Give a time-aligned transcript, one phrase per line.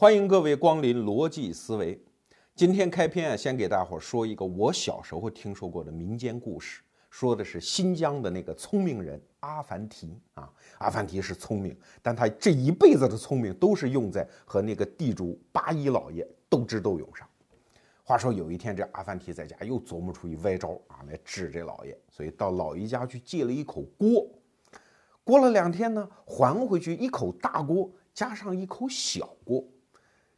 [0.00, 2.02] 欢迎各位光临逻辑思维。
[2.54, 6.80] 今天开篇啊，先给大伙说一个我小时候听说过的民间故事，
[7.10, 10.50] 说的是新疆的那个聪明人阿凡提啊。
[10.78, 17.28] 阿凡提是聪明，但他这一辈子的聪明都是用在和那个地主八一老爷斗智斗勇上。
[18.02, 24.26] 话说有一天，这阿凡提在家又琢磨出一歪招啊，来治这老爷，所以到老爷家去借了一口锅。
[25.22, 29.62] 过了两天呢，还回去一口大锅，加上一口小锅。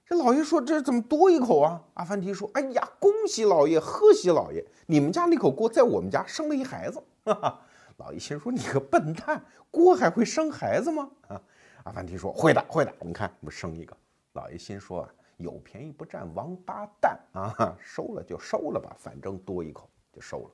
[0.04, 4.64] 这老爷说：“这怎么多一口啊？”阿凡提说：“哎呀，恭喜老爷，贺喜老爷！
[4.86, 7.02] 你们家那口锅在我们家生了一孩子。
[7.24, 7.60] ”哈哈，
[7.96, 11.40] 老爷心说：“你个笨蛋，锅还会生孩子吗？”啊，
[11.84, 12.92] 阿凡提说：“会的，会的。
[13.00, 13.96] 你看，不生一个。”
[14.34, 17.76] 老爷心说：“啊，有便宜不占王八蛋啊！
[17.80, 20.50] 收了就收了吧，反正多一口就收了。”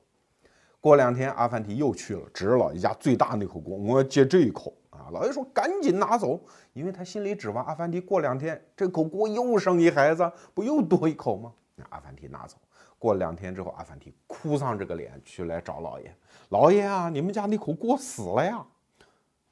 [0.79, 5.07] 过两天，阿凡提又去了，指着老爷家最大那口锅：“我要接这一口。”啊！
[5.11, 6.39] 老爷说：“赶紧拿走，
[6.73, 12.57] 因为他心里指望阿凡提过两天这口锅又生一孩子，不又多一口吗？”那阿凡提拿走。
[12.97, 16.13] 过两天之后，阿凡提哭丧着个脸去来找老爷
[16.49, 18.65] ：“老爷啊，你们家那口锅死了呀！”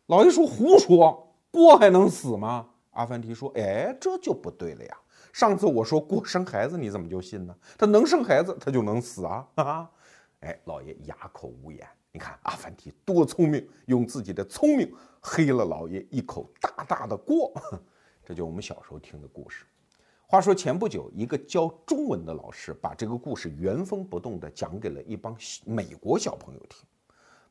[0.08, 4.98] 老爷说：“胡说，锅还能死吗？”阿凡提说：“哎，这就不对了呀！
[5.32, 7.56] 上次我说锅生孩子，你怎么就信呢？
[7.78, 9.90] 他能生孩子，他就能死啊！”啊！
[10.42, 11.88] 哎，老爷哑口无言。
[12.18, 17.54] 你看阿凡提多聪明，用自己的聪明黑了老爷一口大大的锅。
[18.26, 19.66] 这就我们小时候听的故事。
[20.26, 26.88] 话说前不久，一个教中文的老师把这个故事原封不动地讲给了一帮美国小朋友听。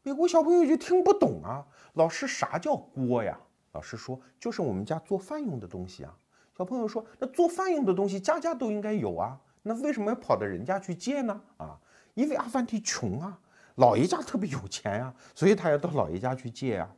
[0.03, 3.39] 美国小朋友就听不懂啊，老师啥叫锅呀？
[3.71, 6.13] 老师说就是我们家做饭用的东西啊。
[6.59, 11.41] 小朋友说那做饭用的东西家家都应该有啊，那为什么要跑到人家去借呢？
[11.57, 11.79] 啊，
[12.15, 13.39] 因为阿凡提穷啊。
[13.77, 16.89] 老爷家特别有钱呀，所以他要到老爷家去借呀。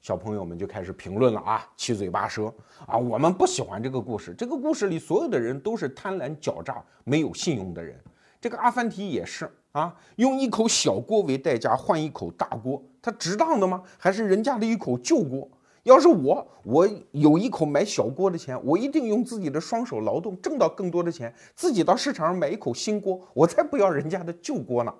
[0.00, 2.52] 小朋友们就开始评论了啊，七嘴八舌
[2.86, 2.98] 啊。
[2.98, 7.96] 我们不喜欢这个故事，这个故事里所有的人都是贪婪狡诈、没有信用的人。
[8.40, 13.80] 这个阿凡提也是啊，用一口小锅为代价换一口大锅，他值当的吗？
[13.96, 15.48] 还是人家的一口旧锅？
[15.84, 24.92] 要是我，我有一口买小锅的钱，我一定用自己的双手劳动挣到更多的钱，自己到市场上买一口新锅，我才不要人家的旧锅呢。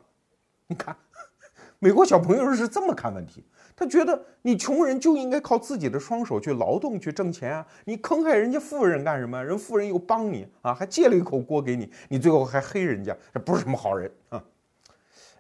[0.69, 0.97] 你看。
[1.83, 3.43] 美国小朋友是这么看问题，
[3.75, 7.67] 他觉得你穷人就应该靠自己的双手去劳动去挣钱啊！
[7.87, 9.45] 你坑害人家富人干什么？
[9.45, 14.45] 人富人又帮你啊，还借了一口锅给你，你最后还黑人家，这不是什么好人啊！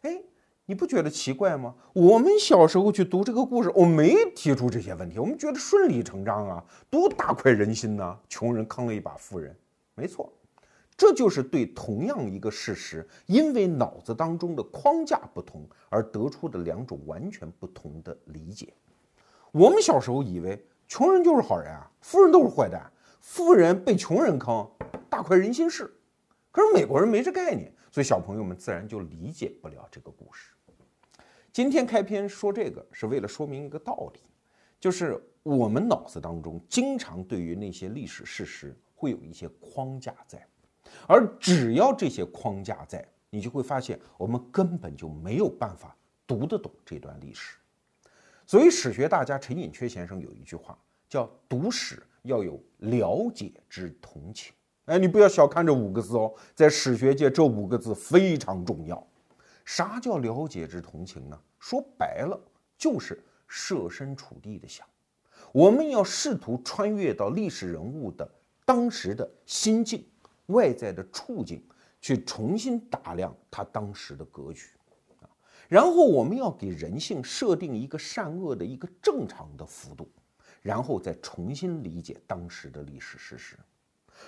[0.00, 0.20] 哎，
[0.66, 1.76] 你不觉得奇怪吗？
[1.92, 8.18] 我们小时候去读这个故事，我没提出这些问题，我们觉得顺理成章啊，多大快人心呐！
[8.28, 9.56] 穷人坑了一把富人，
[9.94, 10.28] 没错。
[11.02, 18.72] 这就是对同样一个事实，因为脑子当中的框架不同而得出的两种完全不同的理解。
[19.50, 22.88] 我们小时候以为穷人就是好人啊，富人都是坏蛋，
[23.20, 24.64] 富人被穷人坑，
[25.10, 25.92] 大快人心事。
[26.52, 30.52] 可是美国人没这概念，所以小朋友们自然就理解不了这个故事。
[31.52, 34.20] 今天开篇说这个是为了说明一个道理，
[34.78, 40.46] 就是我们脑子当中经常对于那些历史事实会有一些框架在。
[41.06, 45.96] 而只要这些框架在，你就会发现我们根本就没有办法
[46.26, 47.56] 读得懂这段历史。
[48.46, 50.76] 所以史学大家陈寅恪先生有一句话，
[51.08, 54.52] 叫“读史要有了解之同情”。
[54.86, 59.06] 哎，你不要小看这五个字哦，在史学界这五个字非常重要。
[59.64, 61.40] 啥叫了解之同情呢？
[61.60, 62.38] 说白了
[62.76, 64.84] 就是设身处地的想，
[65.52, 68.28] 我们要试图穿越到历史人物的
[68.64, 70.04] 当时的心境。
[70.52, 71.60] 外在的处境，
[72.00, 74.68] 去重新打量他当时的格局，
[75.20, 75.26] 啊，
[75.68, 80.08] 然后我们要给人性设定一个善恶的一个正常的幅度，
[80.62, 83.56] 然后再重新理解当时的历史事实。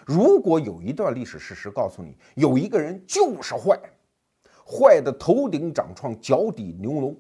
[0.07, 3.79] 如果有一段历史事实告诉你有一个人就是坏，
[4.67, 7.17] 坏的头顶长疮，脚底牛龙，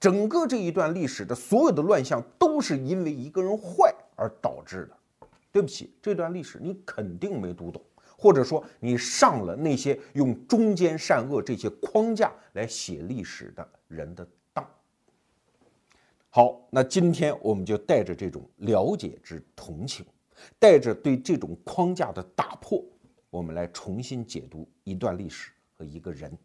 [0.00, 7.82] 整个这一段历史的所有的乱象都是因为一个人坏而导致的，对不起，这段历史你肯定没读懂。
[8.16, 14.68] 或者说你上了那些用忠奸善恶这些框架来写历史的人的当。
[16.30, 20.04] 好，那今天我们就带着这种了解之同情，
[20.58, 22.84] 带着对这种框架的打破，
[23.30, 26.36] 我们来重新解读一段历史和一个人。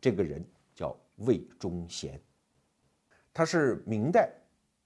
[0.00, 0.44] 这个人
[0.74, 2.20] 叫魏忠贤，
[3.32, 4.30] 他是明代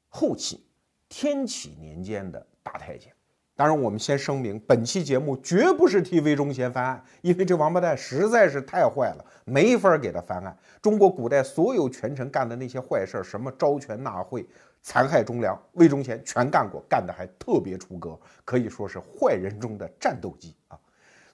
[0.08, 0.60] 后期
[1.08, 3.12] 天启年间的大太监。
[3.60, 10.56] 当然，我们先声明，本期节目绝不是替魏忠贤翻案，因为这王八蛋实在是太坏了，没法给他翻案。
[10.80, 14.48] 中国古代所有权臣干的那些坏事儿，什么招权纳贿，
[14.80, 20.78] 残害忠良，魏忠贤全干过，干得还特别出格，可以说是坏人中的战斗机啊。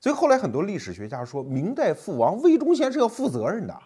[0.00, 3.82] 所以后来很多历史学家说，明代父王魏忠贤是要负责任的。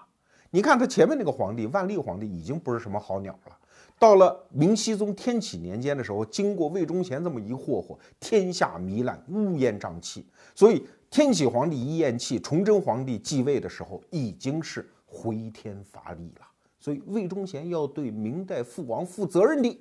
[0.48, 3.56] 你看他前面那个皇帝万历皇帝已经不是什么好鸟了，
[4.00, 10.24] 到了明熹宗天启年间的时候，经过魏忠贤这么一霍霍，天下糜烂，乌烟瘴气。
[10.54, 16.46] 所以天启皇帝一咽气，崇祯皇帝继位的时候已经是回天乏力了。
[16.78, 19.78] 所以魏忠贤要对明代父王负责任的。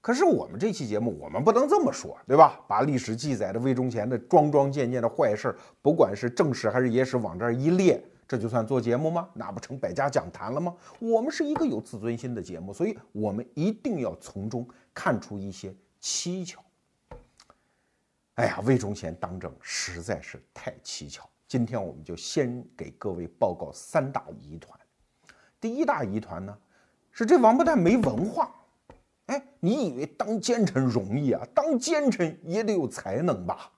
[0.00, 2.60] 可是我们这期节目，我们不能这么说，对吧？
[2.68, 9.28] 把历史记载的魏忠贤的桩桩件件的坏事儿，不管是正史还是野史，往这儿一列，这就算做节目吗？
[9.34, 10.74] 那不成百家讲坛了吗？
[10.98, 16.60] 我们是一个有自尊心的节目，所以我们一定要从中看出一些蹊跷。
[18.34, 21.22] 哎呀，魏忠贤当政实在是太蹊跷。
[21.46, 24.78] 今天我们就先给各位报告三大疑团。
[25.60, 26.58] 第一大疑团呢，
[27.12, 28.52] 是这王八蛋没文化。
[29.26, 31.46] 哎，你以为当奸臣容易啊？
[31.54, 33.70] 当奸臣也得有才能吧？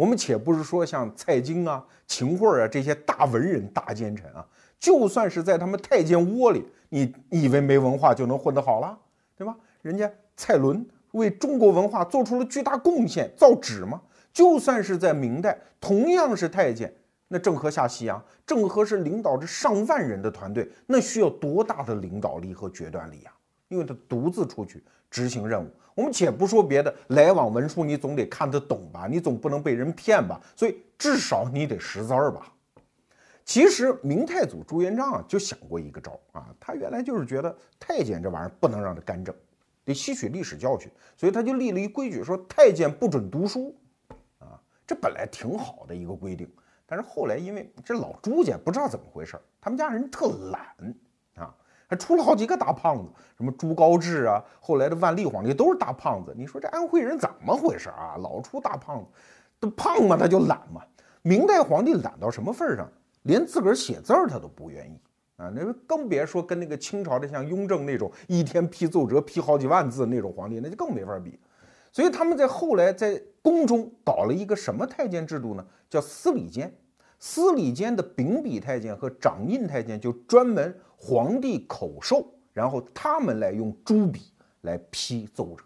[0.00, 4.42] 我们且不是说像蔡京啊、秦桧啊这些大文人、大奸臣啊，
[4.78, 8.98] 就算是在他们太监窝里，你以为没文化就能混得好了，
[9.36, 9.54] 对吧？
[9.82, 14.00] 人家蔡伦为中国文化做出了巨大贡献，造纸嘛。
[14.32, 16.90] 就算是在明代，同样是太监，
[17.28, 23.30] 那郑和下西洋，郑和是领导着上万人的团队，那需要多大的领导力和决断力呀？
[23.68, 25.70] 因为他独自出去执行任务，
[26.00, 29.06] 我们且不说别的，来往文书你总得看得懂吧？
[29.06, 30.40] 你总不能被人骗吧？
[30.56, 32.50] 所以至少你得识字儿吧？
[33.44, 39.34] 其实明太祖朱元璋啊就想过一个招儿啊，他原来就是觉得太监这玩意儿不能让他干政，
[39.84, 43.76] 得吸取历史教训，所以他就立了一规矩，说太监不准读书
[44.38, 44.58] 啊。
[44.86, 46.50] 这本来挺好的一个规定，
[46.86, 50.94] 但是后来因为这老朱家不知道怎么回事，他们家人特懒。
[51.90, 56.32] 还出了好几个大胖子，什么朱高炽啊，后来的万历皇帝都是大胖子。
[56.36, 58.14] 你说这安徽人怎么回事啊？
[58.16, 59.06] 老出大胖子，
[59.58, 60.82] 都胖嘛，他就懒嘛。
[61.22, 62.88] 明代皇帝懒到什么份上？
[63.24, 64.96] 连自个儿写字儿他都不愿意
[65.34, 71.36] 啊，那更别说跟那个清朝的像雍正那种一天批奏折批好几万字那种皇帝，那就更没法比。
[71.90, 75.66] 所以他们在后来在宫中搞了一个什么太监制度呢？
[75.88, 76.72] 叫司礼监。
[77.18, 80.72] 司礼监的秉笔太监和掌印太监就专门。
[81.02, 85.64] 皇帝口授，然后他们来用朱笔来批奏折，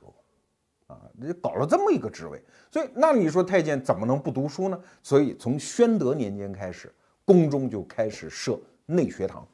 [0.87, 1.01] 啊，
[1.43, 2.41] 搞了这么一个职位。
[2.71, 4.81] 所以，那你说太监怎么能不读书呢？
[5.03, 6.95] 所以，从宣德年间开始，
[7.25, 9.45] 宫中就开始设内学堂，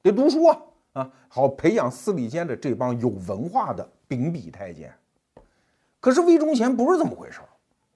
[0.00, 0.62] 得读书啊，
[0.94, 4.90] 啊，好培养司礼监的这帮有文化的秉笔太监。
[6.00, 7.48] 可是魏忠贤不是这么回事儿，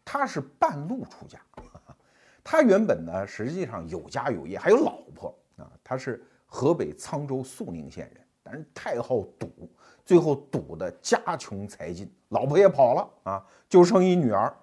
[0.04, 1.40] 他是半路出家，
[2.44, 6.22] 他原本呢实际上有家有业，还有老婆啊，他是。
[6.54, 9.68] 河北沧州肃宁县人，但是太好赌，
[10.04, 14.54] 最后赌的家穷财尽，老婆也跑了啊，就剩一女儿。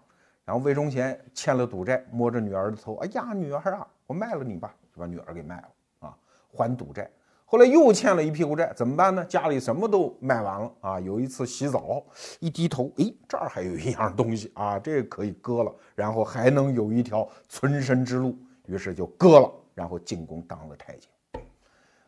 [0.45, 5.67] 然后魏忠贤欠了赌债，摸着女儿的头，哎呀，女儿啊，我卖了你吧，就把女儿给卖了
[5.99, 6.17] 啊，
[6.53, 7.11] 还赌债。
[7.43, 9.25] 后来又欠了一屁股债，怎么办呢？
[9.25, 10.97] 家里什么都卖完了啊。
[10.97, 12.01] 有一次洗澡，
[12.39, 21.09] 一低头，哎，这儿还有一样东西啊，这可以割了，然后还能有一条存身之路，于是就割了，然后进宫当了太监。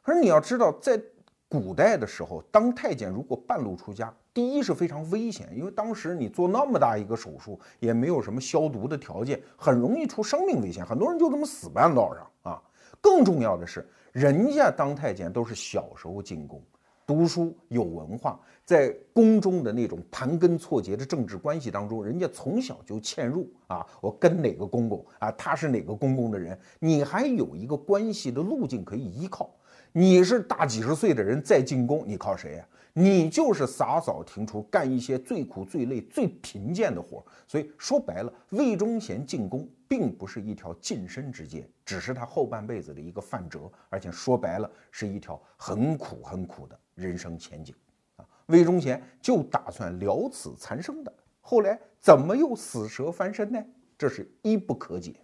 [0.03, 1.01] 可是你要知道，在
[1.47, 12.62] 古代的时候，当太监如果半路出家，第一是非常危险，因为当时你做那么大一个手术，也没有什么消毒的条件，很容易出生命危险，很多人就这么死半道上啊。
[13.00, 16.62] 更重要的是，人家当太监都是小时候进宫，
[17.05, 29.50] 读书有文化，在宫中的那种盘根错节的政治关系当中，人家从小就嵌入啊，我跟哪个公公啊，他是哪个公公的人，你还有一个关系的路径可以依靠。
[29.95, 32.67] 你是大几十岁的人再进宫，你靠谁呀？
[32.95, 37.23] 你就是洒扫庭除，干一些最苦、最累、最贫贱的活。
[37.47, 47.75] 所以说白了，魏忠贤进宫并不是一条晋升之阶，只是他后半辈子的一个范辙，而且说白了是一条很苦很苦的人生前景
[48.15, 48.25] 啊。
[48.47, 53.63] 魏忠贤就打算了此残生的，后来怎么又死蛇翻身呢？
[53.95, 55.15] 这是一不可解，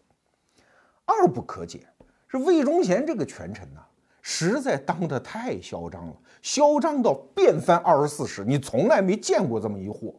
[1.06, 1.88] 二不可解
[2.28, 3.84] 是魏忠贤这个权臣呐。
[4.22, 10.14] 实在当得太嚣张了，嚣张到变翻二十四史，你从来没见过这么一货。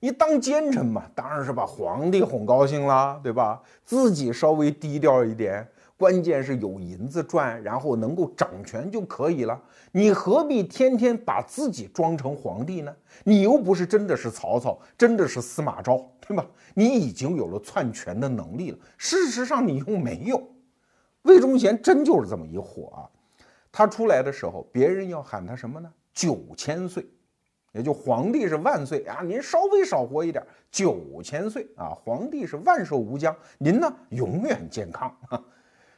[0.00, 3.60] 你当奸臣嘛，当然是把皇帝哄高兴了，对吧？
[3.84, 5.66] 自己稍微低调一点，
[5.96, 9.60] 关键是有银子赚，然后能够掌权就可以了。
[9.90, 12.94] 你何必天天把自己装成皇帝呢？
[13.24, 16.46] 你又不是真的是曹操，真的是司马昭，对吧？
[16.74, 20.40] 你已经有了篡权的能力了，事实上你又没有。
[21.28, 23.04] 魏忠贤真就是这么一货啊！
[23.70, 25.92] 他出来的时候，别人要喊他什么呢？
[26.14, 27.06] 九千岁，
[27.72, 35.40] 也就皇帝是万岁啊，您稍微少活一点，九千岁啊，皇帝是万寿无疆，您呢永远健康啊。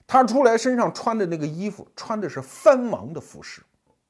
[0.07, 3.63] 他出来身上穿的那个衣服，穿的是藩王的服饰，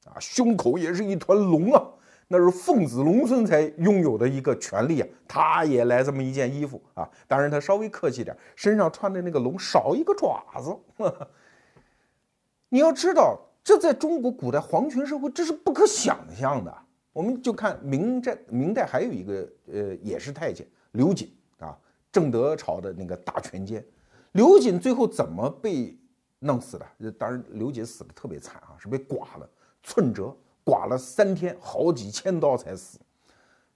[0.05, 1.87] 啊，胸口也是一团龙啊，
[2.31, 5.07] 那是奉子龙孙才拥有的一个权利啊。
[5.27, 10.77] 他也来这么一件衣服啊，当然他稍微客气点，身上穿的那个龙少一个爪子。
[12.69, 16.73] 你要知道，这在中国古代皇权社会这是不可想象的。
[17.11, 21.77] 我们就看明代，明代还有一个呃，也是太监刘瑾啊，
[22.09, 23.85] 正德朝的那个大权奸。
[24.31, 25.93] 刘瑾最后怎么被
[26.39, 27.11] 弄死的？
[27.11, 29.49] 当然，刘瑾死的特别惨啊，是被剐了，
[29.83, 30.33] 寸折，
[30.63, 32.99] 剐了三天，好几千刀才死。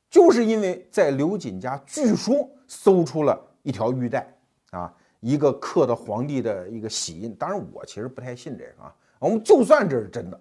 [0.10, 4.34] 就是因为在刘瑾家，据说搜出了一条玉带
[4.72, 7.36] 啊，一个刻的皇帝的一个玺印。
[7.36, 8.96] 当然，我其实不太信这个啊。
[9.20, 10.39] 我们就算这是真的，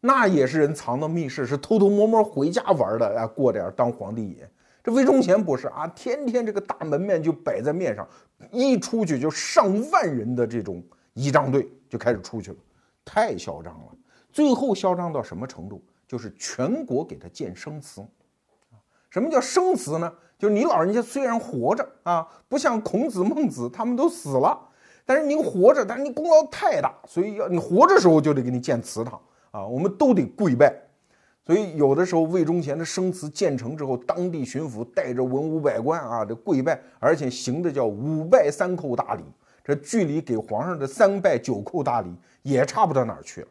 [0.00, 4.38] 那也是人藏到密室，是偷偷摸摸回家玩的啊，过点当皇帝瘾。
[4.82, 8.08] 这魏忠贤不是啊，天天这个大门面就摆在面上，
[8.50, 12.56] 一出去就上万人的这种仪仗队就开始出去了，
[13.04, 13.92] 太嚣张了。
[14.32, 15.82] 最后嚣张到什么程度？
[16.06, 18.04] 就是全国给他建生祠。
[19.10, 20.12] 什么叫生祠呢？
[20.38, 24.58] 就是你老人家虽然活着啊，不像孔子、孟子他们都死了，
[25.04, 29.20] 但是您活着，但是你功劳太大，所以要你活着时候就得给你建祠堂
[29.50, 30.74] 啊，我们都得跪拜。
[31.44, 39.24] 所以有的时候魏忠贤的生祠建成之后，当地巡抚带着文武百官啊，这跪拜，而且行的叫五拜三叩大礼，
[39.64, 43.48] 这距离给皇上的三拜九叩大礼也差不到哪儿去了。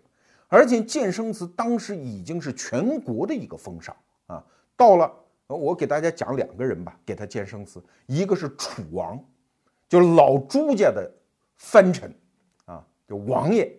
[0.49, 3.95] 而且建生祠当时已经是全国的一个风尚
[4.27, 4.43] 啊。
[4.75, 5.09] 到了，
[5.47, 9.17] 我给大家讲两个人吧，给他建生祠，一个是楚王，
[9.87, 11.09] 就是老朱家的
[11.55, 12.13] 藩臣
[12.65, 13.73] 啊，就王爷。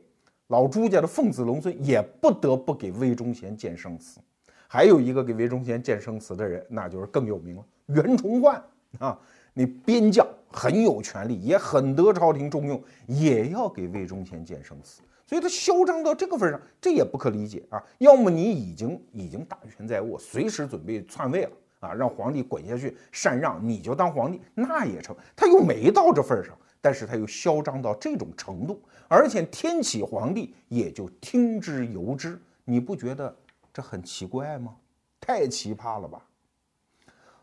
[0.49, 4.19] 老朱家的奉子龙孙也不得不给魏忠贤建生祠，
[4.67, 8.61] 还有一个给魏忠贤建生祠的人，那就是更有名了，袁崇焕
[8.99, 9.17] 啊，
[9.55, 17.81] 那边将很有权力，也很得朝廷重用，也要给魏忠贤建生祠，所以他嚣张到这个份上，这也不可理解啊。
[17.99, 25.15] 要么你已经已经大权在握，随时准备篡位了啊，让皇帝滚下去禅让，你就当皇帝，那也成。
[25.37, 26.53] 他又没到这份上。
[26.81, 33.37] 但是他又嚣张到这种程度，而且天启皇帝也就听之由之，你不觉得
[33.73, 34.75] 这很奇怪吗？
[35.21, 36.27] 太奇葩了吧！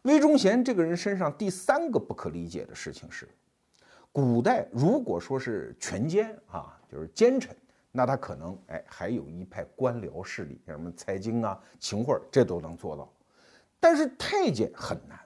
[0.01, 3.29] 魏忠贤这个人身上第三个不可理解的事情是，
[4.11, 7.55] 古代如果说是权奸啊，就是奸臣，
[7.91, 13.11] 那他可能哎还有一派官僚势力，像什么财经啊、秦桧这都能做到，
[13.79, 15.19] 但是太监很难。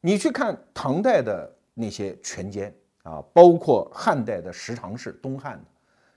[0.00, 2.74] 你去看唐代的那些权奸。
[3.02, 5.64] 啊，包括汉代的十常侍，东汉的，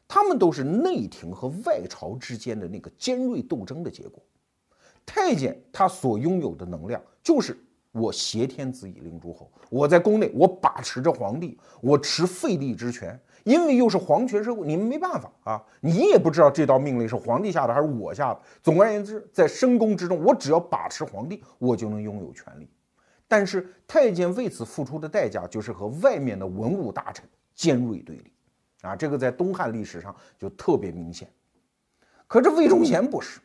[0.05, 4.21] 他们都是内廷和外朝之间的那个尖锐斗争的结果。
[5.05, 7.57] 太监他所拥有的能量，就是
[7.93, 18.39] 我挟天子以令诸侯，我在宫内我把持着皇帝，我持废立之权，因为又是皇权社会，你们没办法啊，你也不知道这道命令是皇帝下的还是我下的。
[18.61, 22.69] 总而言之，在深宫之中，我只要把持皇帝，我就能拥有权力。
[23.27, 28.31] 但是太监为此付出的代价，就是和外面的文武大臣尖锐对立，
[28.81, 31.27] 啊，这个在东汉历史上就特别明显。
[32.27, 33.39] 可这魏忠贤不是，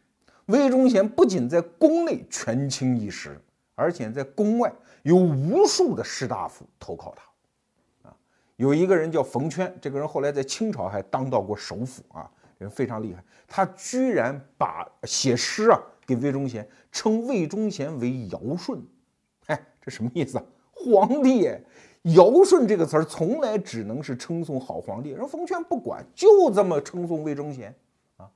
[0.47, 3.41] 魏忠贤不仅在宫内权倾一时，
[3.75, 7.23] 而且在宫外有无数的士大夫投靠他，
[8.59, 18.83] 有一个人叫冯圈，这个人后来在清朝还当到过首辅啊，人非常厉害，他居然把写诗啊给魏忠贤，称魏忠贤为尧舜。
[19.47, 20.45] 哎，这什么意思啊？
[20.73, 21.49] 皇帝
[22.03, 27.73] 尧舜这个词儿从来只能是称颂好皇帝，人冯圈不管，就这么称颂魏忠贤
[28.17, 28.29] 啊。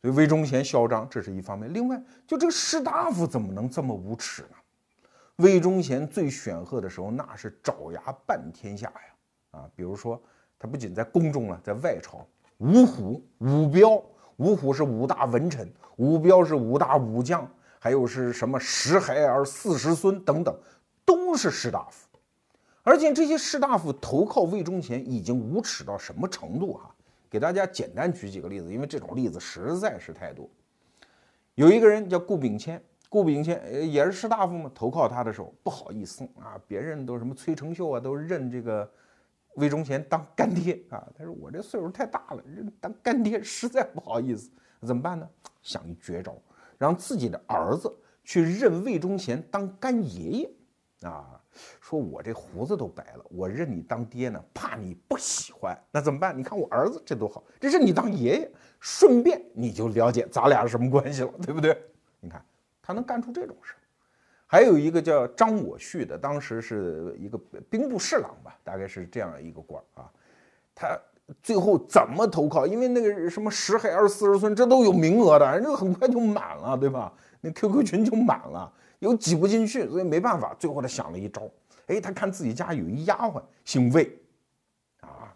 [0.00, 1.72] 所以魏忠贤嚣张，这是一方面。
[1.72, 4.48] 另外，就这个士大夫怎么能这么无耻呢？
[5.38, 9.15] 魏忠贤最显赫的时候，那是爪牙半天下呀！
[9.56, 10.20] 啊，比如说
[10.58, 12.26] 他不仅在宫中了，在外朝，
[12.58, 14.02] 五虎、五彪，
[14.36, 20.56] 五虎是五大文臣，五彪是五大武将，还有是什么十孩儿、四十孙等等。
[21.04, 22.08] 都是士大夫，
[22.82, 26.92] 而且这些士大夫投靠魏忠贤已经无耻到什么程度哈？
[27.30, 30.48] 给大家简单举几个例子，因为这种例子实在是太多。
[31.54, 38.90] 有一个人叫顾秉谦，顾秉谦也是士大夫嘛，投靠他的时候不好意思啊，别人都什么崔成秀啊，都认这个
[39.56, 41.06] 魏忠贤当干爹啊。
[41.18, 44.50] 他说我这岁数太大了，认当干爹实在不好意思，
[44.82, 45.28] 怎么办呢？
[45.60, 46.40] 想一绝招，
[46.78, 47.92] 让自己的儿子
[48.24, 50.50] 去认魏忠贤当干爷爷。
[51.02, 51.38] 啊，
[51.80, 55.78] 说我这胡子都白了，我认你当爹呢，怕你不喜欢。
[55.90, 56.36] 那怎么办？
[56.36, 61.78] 你看我儿子这多好，这是你当爷爷，顺便你就了解咱俩是什么关系了，对不对？
[62.18, 62.44] 你看
[62.80, 63.78] 他能干出这种事儿。
[64.46, 67.36] 还有一个叫张我旭的，当时是一个
[67.68, 70.10] 兵部侍郎吧，大概是这样一个官儿啊。
[70.74, 70.98] 他
[71.42, 72.64] 最后怎么投靠？
[72.64, 77.12] 因为那个什么十海二四十村，这都有名额的，人家很快就满了， 对吧？
[77.40, 80.54] 那 QQ 群就满了，有挤不进去，所以没办法。
[80.58, 81.42] 最后他想了一招，
[81.88, 84.16] 哎，他看自己家有一丫鬟姓魏，
[85.00, 85.34] 啊，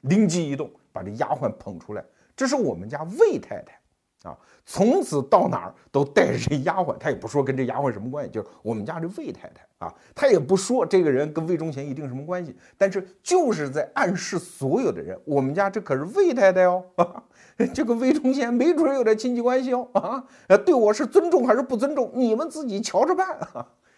[0.00, 3.77] 灵机一动，把这丫鬟捧出来，这是我们家魏太太。
[4.24, 16.84] 啊，从此到哪儿都带着这丫鬟，他也不说跟这丫鬟什么关系，就是我们家这魏太太啊，他也不说这个人跟魏忠贤一定什么关系，但是就是在暗示所有的人，我们家这可是魏太太哦，
[17.72, 20.24] 这个魏忠贤没准有点亲戚关系哦，啊，
[20.66, 23.38] 对我是尊重还是不尊重，你们自己瞧着办。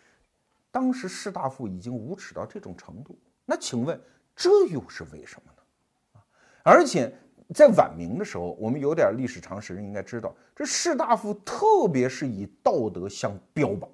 [0.71, 3.99] 当时士大夫已经无耻到这种程度，那请问
[4.37, 5.63] 这又是为什么呢？
[6.13, 6.23] 啊，
[6.63, 7.11] 而且。
[7.53, 13.91] 在晚明的时候，我们有点历史常识应该知道，这士大夫特别是以道德相标榜，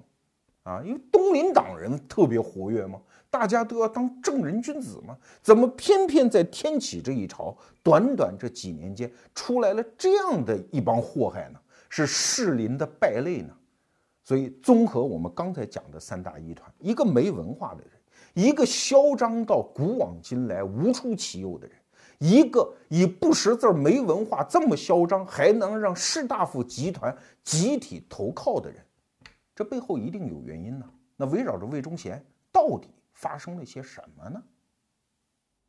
[0.63, 11.59] 啊，因为东林党人特别活跃嘛，大家都要当正人君子嘛，怎么偏偏在天启这一朝，短短这几年间出来了这样的一帮祸害呢？
[11.89, 13.53] 是士林的败类呢？
[14.23, 17.91] 所以综合我们刚才讲的三大疑团，一个没文化的人，
[18.33, 21.75] 一个嚣张到古往今来无出其右的人。
[22.19, 28.83] 一个以不识字、没文化、这么嚣张，还能让士大夫集团集体投靠的人，
[29.55, 30.89] 这背后一定有原因呢。
[31.15, 34.41] 那围绕着魏忠贤，到底发生了些什么呢？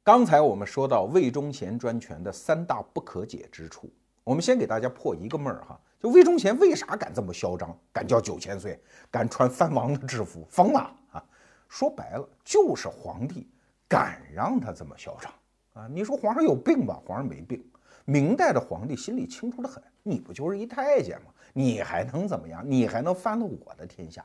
[0.03, 3.91] 刚才我们说到魏忠贤专权的三大不可解之处，
[4.25, 10.81] 我们先给大家破一个闷儿哈，就魏忠贤为啥敢这么嚣张，敢叫九千岁，敢穿藩王的制服，疯了
[11.13, 11.23] 啊？
[11.69, 13.51] 说白了，就是皇帝
[13.87, 15.31] 敢让他这么嚣张。
[15.79, 17.01] 啊，你说皇上有病吧？
[17.07, 17.65] 皇上没病。
[18.05, 21.31] 明代的皇帝心里清楚的很，你不就是一太监吗？
[21.53, 22.69] 你还能怎么样？
[22.69, 24.25] 你还能翻了我的天下？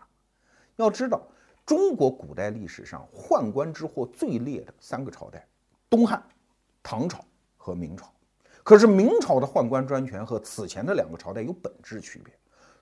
[0.77, 1.22] 要知道，
[1.63, 5.45] 中国古代历史上宦官之祸最烈的三个朝代，
[5.91, 6.24] 东汉、
[6.81, 7.24] 唐朝
[7.55, 8.11] 和明朝。
[8.63, 12.33] 可是明朝的宦官专权和此前的两个朝代有本质区别。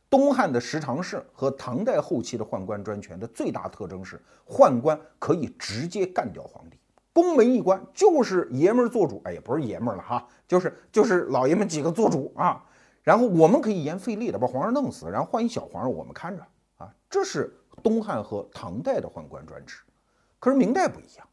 [0.09, 6.77] 东汉的十常侍和唐代后期的宦官专权的最大特征是，宦官可以直接干掉皇帝。
[7.13, 12.63] 宫门一关，就是爷们儿做主，哎，也不是爷们儿了哈，就是就是老爷们几个做主啊。
[13.03, 16.43] 然后我们可以言费力的把皇上弄死，然后换一小皇上我们看着
[16.77, 16.93] 啊。
[17.09, 19.77] 这是东汉和唐代的宦官专制。
[20.39, 21.27] 可是明代不一样，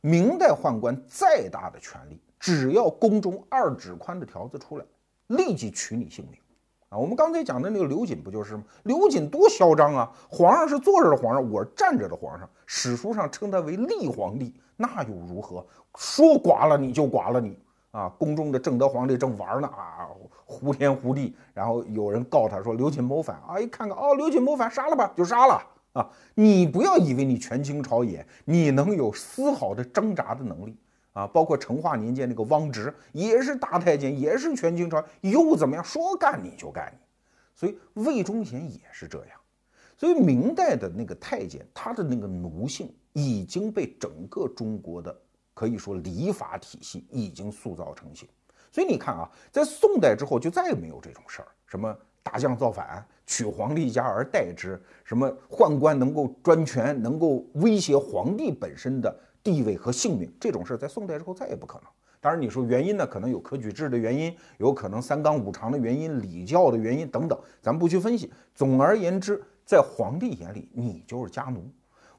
[0.00, 4.84] 明代宦官再大的权力，只要宫中二指宽的条子出来，
[5.28, 6.38] 立即取你性命
[6.88, 6.98] 啊。
[6.98, 8.64] 我们刚才讲的那个刘瑾不就是吗？
[8.82, 10.12] 刘瑾多嚣张啊！
[10.28, 14.54] 皇上是坐着的皇上，我是站着的皇上，史书上称他为立皇帝。
[14.82, 15.64] 那又如何？
[15.96, 17.56] 说剐了你就剐了你
[17.92, 18.08] 啊！
[18.18, 20.08] 宫中的正德皇帝正玩呢啊，
[20.44, 26.10] 胡天胡地，然后有人告他说刘瑾谋反啊，一看看哦，刘瑾谋反，杀了吧，就杀了啊！
[26.34, 30.76] 你不要以为你权倾朝野，你能有丝毫的挣扎的能力
[31.12, 31.26] 啊！
[31.26, 35.84] 包括成化年间那个汪直也是大太监，也是权倾朝，又怎么样？
[35.84, 36.98] 说干你就干你，
[37.54, 39.38] 所以魏忠贤也是这样。
[39.98, 42.92] 所以明代的那个太监，他的那个奴性。
[43.12, 45.14] 已经被整个中国的
[45.54, 48.28] 可以说礼法体系已经塑造成型，
[48.70, 61.86] 所以你看啊，在宋代之后就再也没有这种事儿，什么大将造反，取皇帝家而代之，什么宦官能够专权，能够威胁皇帝本身的地位和性命，这种事儿在宋代之后再也不可能。
[62.20, 68.32] 当然你说原因呢，可能有科举制的原因，有可能三纲五常的原因，礼教的原因等等，咱们不去分析。
[68.54, 71.68] 总而言之，在皇帝眼里，你就是家奴。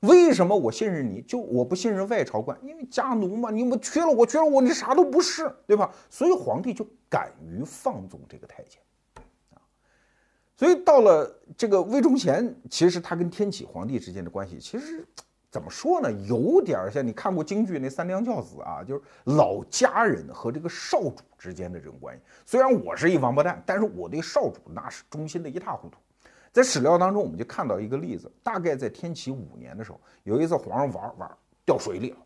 [0.04, 1.22] 为什么我信任你？
[1.22, 5.90] 就我不信任外朝官，因为家奴嘛，你们缺了我，缺了我，你啥都不是，对吧？
[6.10, 8.82] 所以皇帝就敢于放纵这个太监，
[9.54, 9.64] 啊，
[10.58, 15.08] 所以到了这个魏忠贤，其实他跟天启皇帝之间的关系，其实
[15.50, 16.12] 怎么说呢？
[16.28, 22.22] 有点像你看过京剧那三娘教子啊，就是老家人和这个少主之间的这种关系。
[22.46, 25.98] 虽然我是一王八蛋，但是我对少主那是忠心的一塌糊涂。
[26.54, 32.18] 在史料当中，我们就看到一个例子，大概在天启五年的时候，有一次皇上玩玩掉水里了。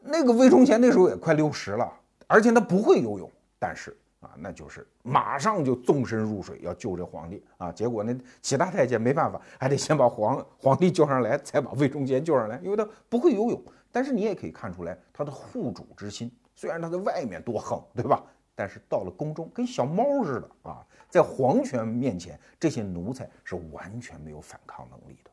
[0.00, 1.90] 那个魏忠贤那时候也快六十了，
[2.26, 3.30] 而且他不会游泳，
[3.60, 7.70] 但是啊，那就是马上就纵身入水要救这皇帝啊。
[7.70, 13.62] 结果那其他太监没办法，还得先把皇皇帝救上来，才把魏忠贤救上来，因为他不会游泳。
[13.92, 18.20] 但是你也可以看出来他的护主之心，虽然他在外面多横，对吧？
[18.54, 20.86] 但是到了宫中，跟小猫似的啊。
[21.08, 25.30] 在皇权面前，这些奴才是完全没有反抗能力的。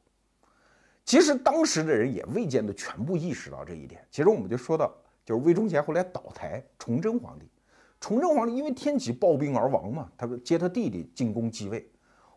[1.06, 4.06] 其实当时的人也未见得全部意识到这一点。
[4.12, 4.94] 其实我们就说到，
[5.26, 7.50] 就是魏忠贤后来倒台，崇祯皇帝，
[8.02, 11.90] 崇祯皇帝因为天启暴病而亡嘛，他接他弟弟进宫继位。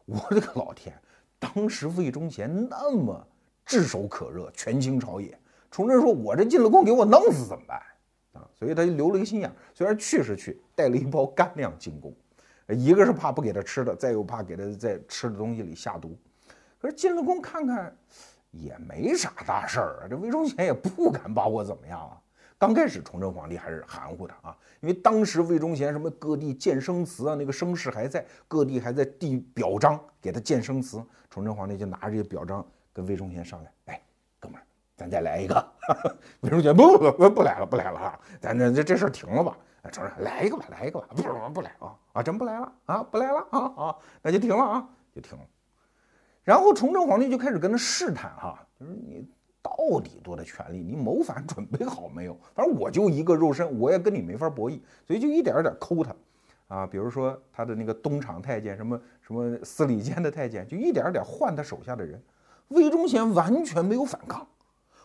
[0.04, 0.96] 我的个老天！
[1.38, 3.26] 当时魏忠贤那么
[3.66, 5.36] 炙手可热，权倾朝野，
[5.70, 7.82] 崇祯说：“我这进了宫，给我弄死怎么办？”
[8.32, 12.14] 啊，所以他就留了个心眼，虽然去是去，带了一包干粮进宫，
[12.68, 16.16] 一个是怕不给他吃的，再又怕给他在吃的东西里下毒。
[16.80, 17.96] 可是进了宫看看，
[18.50, 22.18] 也没啥大事儿啊，这魏忠贤也不敢把我怎么样啊。
[22.58, 31.02] 刚开始崇祯皇帝还是含糊的啊，因为当时魏忠贤什么各地建生祠啊，那个声势还在，各地还在递表彰给他建生祠。
[31.30, 34.01] 崇祯皇帝就拿着这些表彰跟魏忠贤商量，哎，
[34.96, 35.72] 咱再来一个。
[36.40, 39.57] 魏忠贤不不不不来了，不来了啊，咱这这这事儿停了吧。
[39.90, 45.44] 承认来一个吧，来一个吧，不不不来啊啊，真不来了啊，不来了啊啊，那就停了啊，就停了。
[46.44, 49.28] 然后崇祯皇帝就开始跟他试探哈，就是你。
[49.64, 50.83] 到底多大权力？
[50.83, 52.37] 你谋反 准备好没有？
[52.52, 56.12] 反正我就一个肉身，我也跟你没法博弈，所以就一点一点抠他，
[56.66, 62.20] 啊，比如说他的那个东厂太监，什么什么司礼监的太监，就一点一点换他手下的人。
[62.68, 64.44] 魏忠贤完全没有反抗，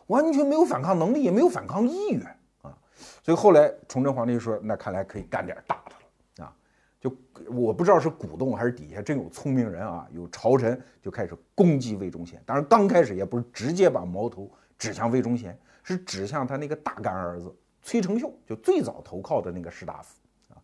[0.07, 2.21] 完全没有反抗能力，也没有反抗意愿
[2.61, 2.77] 啊。
[3.23, 6.53] 所以后来崇祯皇帝说，那看来可以干点大的了啊。
[6.99, 7.15] 就
[7.49, 12.41] 我不知道是鼓动还是底下真有聪明人啊，有朝臣就开始攻击魏忠贤。
[12.45, 20.15] 当然刚开始也不是直接把矛头指向魏忠贤，是指向他那个大干儿子崔成秀，就最早投靠的那个士大夫
[20.53, 20.57] 啊，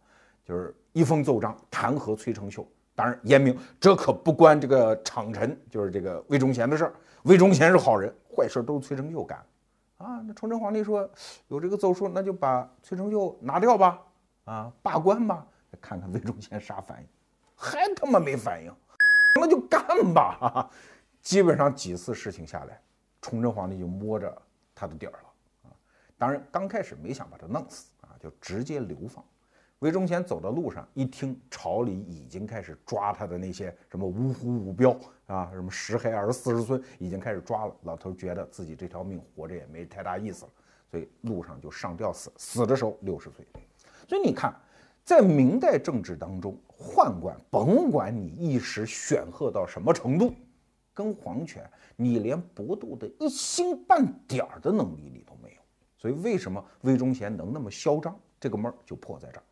[0.43, 2.67] 就是一封奏章弹劾崔成秀。
[2.95, 6.93] 当然严明这可不关这个厂臣，就是这个魏忠贤的事儿。
[7.23, 9.45] 魏忠贤是好人，坏事都是崔成秀干
[9.97, 10.21] 啊。
[10.25, 11.09] 那崇祯皇帝说
[11.47, 14.01] 有这个奏书，那就把崔成秀拿掉吧，
[14.45, 15.45] 啊，罢官吧。
[15.81, 17.07] 看看魏忠贤啥反应，
[17.55, 18.71] 还他妈没反应，
[19.39, 19.81] 那就干
[20.13, 20.69] 吧！
[21.21, 22.79] 基本上几次事情下来，
[23.21, 24.39] 崇祯皇帝就摸着
[24.75, 25.73] 他的底儿了啊。
[26.17, 29.25] 当然刚开始没想把他弄死啊，就直接流放。
[29.83, 37.75] 魏忠贤走到路上，一听朝里已经开始抓他的那些什么五虎五彪啊，什么石黑儿四十孙，已经开始抓了。
[37.81, 40.51] 老头觉得自己这条命活着也没太大意思了，
[40.89, 42.31] 所以路上就上吊死。
[42.37, 43.45] 死的时候六十岁。
[44.07, 44.55] 所以你看。
[45.05, 50.33] 在明代政治当中，宦官甭管你一时显赫到什么程度，
[50.93, 55.61] 跟皇权你连搏斗的一星半点儿的能力你都没有。
[55.97, 58.17] 所以为什么魏忠贤能那么嚣张？
[58.39, 59.43] 这个闷儿就破在这儿。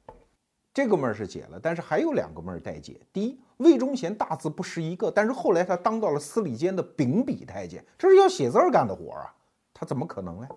[0.74, 3.00] 这个闷儿是解了，但是还有两个闷儿待解。
[3.12, 9.34] 第一，魏忠贤大字不识一个，但是后来他当到了司礼监的秉笔太监，这是要写字儿干的活儿啊，
[9.74, 10.48] 他怎么可能呢？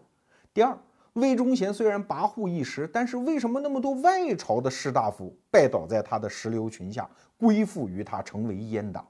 [0.53, 0.77] 第二。
[1.15, 9.07] 魏忠贤虽然跋扈一时，但是为什么那么多外朝的士大夫拜倒在他的石榴裙下，归附于他，成为阉党？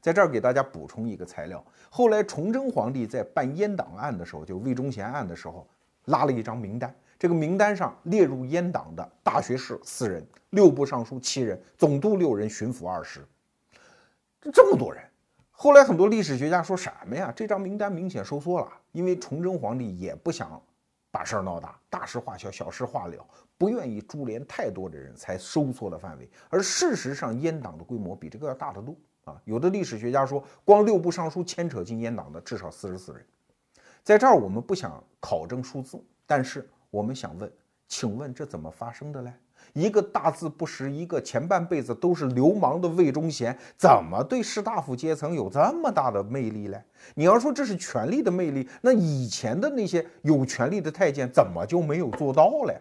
[0.00, 5.66] 在这儿给大家补充一个材料：后来崇祯皇帝在办阉党案的时候，就魏忠贤案的时候，
[6.04, 13.26] 拉了一张名单，这个名单上列入阉党的大学士四人，六部尚书七人，总督六人，巡抚二十，
[14.40, 15.02] 这这么多人。
[15.50, 17.32] 后来很多历史学家说什么呀？
[17.34, 20.60] 这张名单明显收缩了，因为崇祯皇帝也不想。
[21.10, 23.26] 把事儿闹大，大事化小，小事化了，
[23.56, 26.28] 不愿意株连太多的人，才收缩了范围。
[26.50, 29.40] 而事实上，阉党的规模比这个要大得多啊！
[29.46, 33.24] 有的历史学家说，光六部尚书牵扯进阉党的至少四十四人。
[34.04, 37.50] 在这儿，我们不想考证数字，但是我们想问，
[37.86, 39.32] 请问这怎么发生的嘞？
[39.74, 46.82] 一个大字不识，一个前半辈子都是流氓的魏忠贤，怎么对士大夫阶层有这么大的魅力嘞？
[47.14, 52.80] 你要说这是权力的魅力，那以前的那些有权力的太监怎么就没有做到嘞？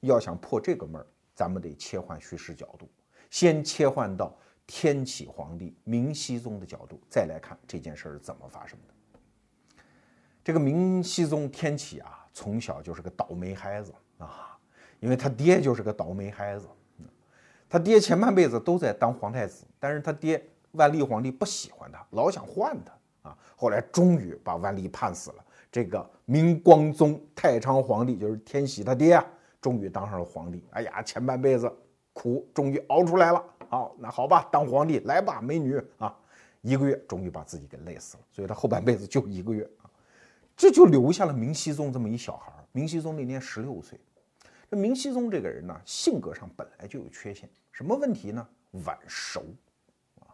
[0.00, 2.88] 要想破这个闷儿，咱们得切换叙事角度，
[3.28, 4.34] 先切换到
[4.66, 9.82] 天启皇帝明熹宗的角度，再来看这件事儿是怎么发生的。
[10.42, 14.48] 这个明熹宗天启啊，从小就是个倒霉孩子啊。
[15.00, 16.68] 因为他爹就是个倒霉孩子，
[17.68, 20.40] 他爹前半辈子都在当皇太子，但是他爹
[20.70, 23.36] 万历皇帝不喜欢他，老想换他啊。
[23.56, 29.26] 后来终于把万历判死了，这个明光宗太昌皇帝就是天喜他爹啊，
[29.60, 30.64] 终于当上了皇帝。
[30.70, 31.68] 哎呀，前半辈子
[32.12, 33.44] 苦，终于熬出来了。
[33.68, 36.16] 好，那好吧，当皇帝来吧，美女啊，
[36.60, 38.22] 一个月终于把自己给累死了。
[38.30, 39.68] 所以他后半辈子就一个月，
[40.62, 42.52] 这就留下了明熹宗这么一小孩。
[42.70, 43.98] 明熹宗那年十六岁。
[44.70, 48.48] 这明熹宗这个人呢，性格上本来就有缺陷，什么问题呢？
[48.86, 49.44] 晚熟，
[50.20, 50.30] 啊，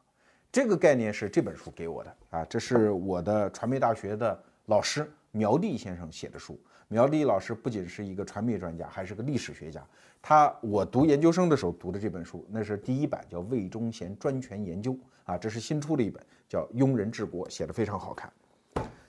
[0.52, 6.60] 这个概念是这本书给我的啊，这是我的传媒大学的老师苗地先生写的书。
[6.88, 9.82] 苗地老师不仅是一个传媒专家，还是个历史学家。
[10.20, 14.92] 他我读研究生的时候读的这本书，那是第一版，叫《魏忠贤专权研究》
[15.24, 18.30] 啊，这是新出的一本，叫《庸人治国》，写的非常好看。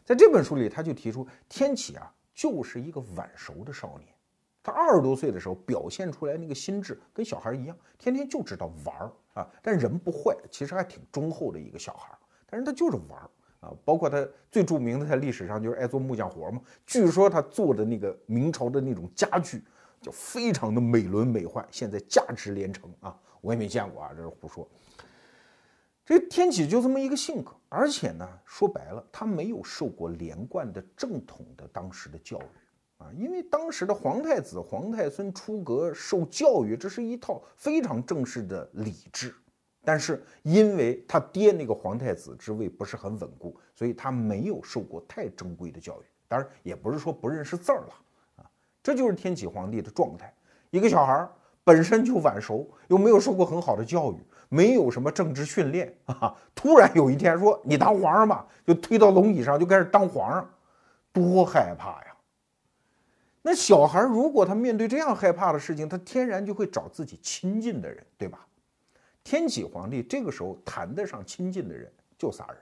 [0.10, 4.10] 在这本书里，他就提出天启啊，就是一个晚熟的少年。
[4.64, 9.48] 他二十多岁的时候表现出来那个心智跟小孩一样，天天就知道玩儿啊。
[9.62, 12.18] 但人不坏，其实还挺忠厚的一个小孩，
[12.48, 13.72] 但是他就是玩儿啊。
[13.86, 16.60] 包括他最著名的在历史上就是爱做木匠活嘛。
[16.88, 19.64] 据说他做的那个明朝的那种家具，
[20.02, 23.16] 就非常的美轮美奂，现在价值连城啊。
[23.42, 24.68] 我也没见过啊，这是胡说。
[26.10, 39.36] 这天启就这么一个性格，而且呢，说白了，他没有受过连贯的正统的当时的教育啊，因为当时的皇太子、皇太孙出阁受教育，这是一套非常正式的礼制。
[39.86, 46.06] 但是因为他爹那个皇太子之位不是很稳固，所以他没有受过太正规的教育。
[46.28, 47.94] 当然，也不是说不认识字儿了
[48.38, 48.50] 啊，
[48.82, 50.34] 这就是天启皇帝的状态。
[50.72, 51.32] 一个小孩儿。
[51.62, 54.18] 本身就晚熟，又没有受过很好的教育，
[54.50, 56.36] 没有什么政治训练啊！
[56.56, 60.50] 突然有一天说你当皇上吧，就推到龙椅上就开始当皇上，
[61.14, 62.16] 多害怕呀！
[63.42, 68.46] 那小孩如果他面对这样害怕的事情，他天然就会找自己亲近的人，对吧？
[69.24, 72.58] 天启皇帝这个时候谈得上亲近的人就仨人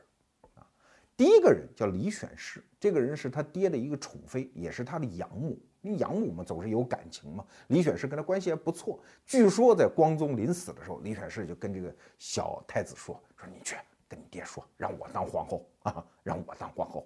[0.56, 0.68] 啊，
[1.16, 5.58] 第一个人叫李选侍，这个人是他爹的一个宠妃，也是他的养母。
[5.82, 7.46] 因为养母嘛，总是有感情嘛。
[7.68, 9.00] 李选侍跟他关系还不错。
[9.26, 13.76] 据说在光宗临死的时候，李选侍就跟这个小太子说：“说你去
[14.08, 17.06] 跟你爹说，让我当皇后啊，让我当皇后。”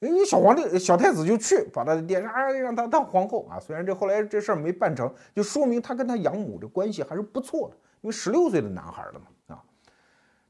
[0.00, 3.58] 哎，小皇帝、小太子就去把他的爹啊，让他当皇后啊。
[3.58, 9.64] 虽然这后来这事儿没办成，就说明他跟他养母的关系还是不错的，因为十六岁的男孩了嘛啊。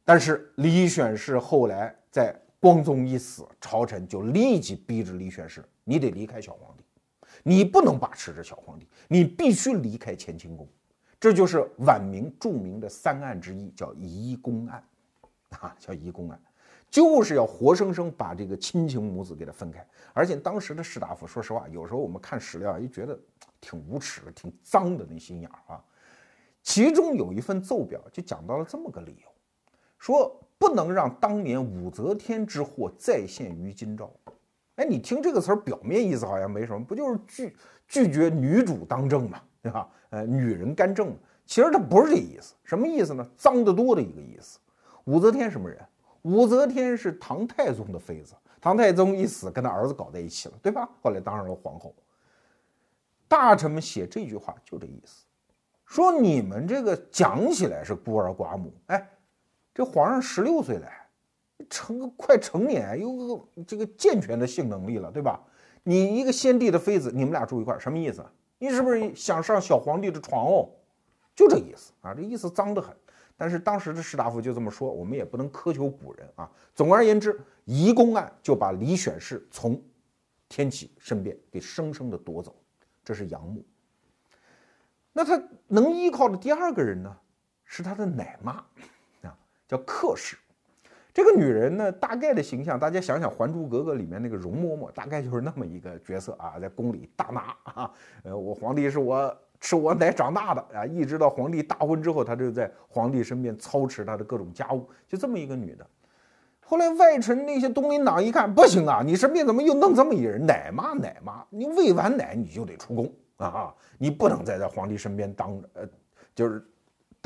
[0.05, 6.76] 但是李选侍后来在光宗一死，朝臣就立即逼着李选侍：“你得离开小皇帝。”
[7.49, 10.67] 你不能把持着小皇帝，你必须离开乾清宫，
[11.21, 14.83] 这就是晚明著名的三案之一，叫移宫案，
[15.51, 16.41] 啊，叫移宫案，
[16.91, 19.87] 就是要活生生把这个亲情母子给他分开。
[20.13, 23.17] 而且当时的士大夫，说实话，有时候我们看史料也觉得
[23.61, 25.85] 挺无耻的，挺脏的那心眼儿啊。
[26.65, 29.29] 其中有一份奏表就讲到了这么个理由，
[30.01, 34.11] 说不能让当年武则天之祸再现于今朝。
[34.77, 37.57] 哎，你听这个词儿，表面意思好像没什么，不就是拒
[37.89, 39.89] 拒绝女主当政嘛，对吧？
[40.11, 43.27] 呃，女人干政，其实它不是这意思，什么意思呢？
[43.37, 44.59] 脏得多的一个意思。
[45.05, 45.79] 武则天什么人？
[46.23, 50.89] 武则天是唐太宗的妃子，唐太宗一死，跟他儿子搞在一起了，对吧？
[51.01, 51.95] 后来当上了皇后。
[53.29, 55.25] 大臣们写这句话就这意思，
[55.85, 59.09] 说你们这个讲起来是孤儿寡母，哎，
[59.73, 60.89] 这皇上十六岁了。
[61.71, 65.41] 成个快成年，有这个健全的性能力了，对吧？
[65.83, 68.25] 你一个先帝的妃子，你们俩住一块儿，什么意思？
[68.59, 70.69] 你是不是想上小皇帝的床哦？
[71.35, 72.95] 就这意思啊，这意思脏得很。
[73.37, 76.51] 但是当时的士大夫就这么说，我们也不能苛求古人啊。
[76.75, 79.81] 总而言之，移宫案就把李选侍从
[80.49, 82.55] 天启身边给生生的夺走，
[83.05, 83.63] 这是杨母。
[85.13, 87.17] 那他能依靠的第二个人呢，
[87.65, 88.53] 是他的奶妈
[89.23, 89.37] 啊，
[89.69, 90.37] 叫客氏。
[91.17, 97.91] 这个女人呢，大概的形象，大家想想《还珠格格》里面那个容嬷嬷，大概就是那么一个角色啊，在宫里大拿啊，
[98.23, 105.87] 呃，我皇帝是我吃我奶长大的啊，一直到皇帝大婚之后，她就在皇帝身边操持他的各种家务，就这么一个女的。
[106.61, 110.45] 后来外臣那些东林党一看，不行啊，你身边怎么又弄这么一人？
[110.45, 115.89] 奶妈奶妈，你喂完奶你就得出宫啊，你不能再在皇帝身边当呃，
[116.35, 116.63] 就是。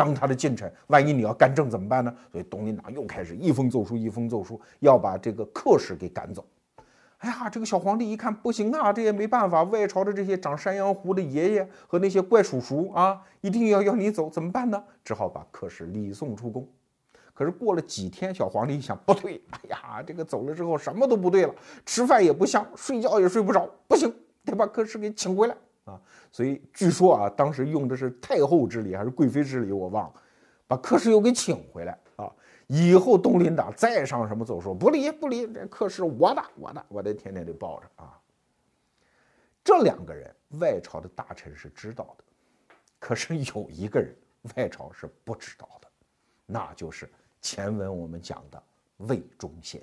[0.00, 2.10] 当他的近臣，万一你要干政怎么办呢？
[2.32, 6.42] 所以东林党又开始一封奏书，一封奏书，要把这个客氏给赶走。
[7.18, 14.82] 哎呀，这个小皇帝一看不行啊，这也没办法，外朝的这些长山羊胡的爷爷和那些怪叔叔啊，一定要要你走，怎么办呢？
[15.04, 16.66] 只好把客氏礼送出宫。
[17.34, 24.10] 可是过了几天，小皇帝一想，不对，哎呀，这个走了之后什么都不对了，吃饭也不香，睡觉也睡不着，不行，
[24.46, 25.54] 得把客氏给请回来。
[25.90, 26.00] 啊，
[26.30, 30.22] 所以据说啊，当时用的是太后之礼还是贵妃之礼，我忘了，
[30.66, 32.30] 把客氏又给请回来啊。
[32.68, 38.16] 以后东林党再上什么奏说不离不离，这客氏我的我的，我得天天得抱着啊。
[39.64, 42.24] 这两个人外朝的大臣是知道的，
[42.98, 44.16] 可是有一个人
[44.56, 45.88] 外朝是不知道的，
[46.46, 47.10] 那就是
[47.42, 48.62] 前文我们讲的
[48.98, 49.80] 魏忠贤。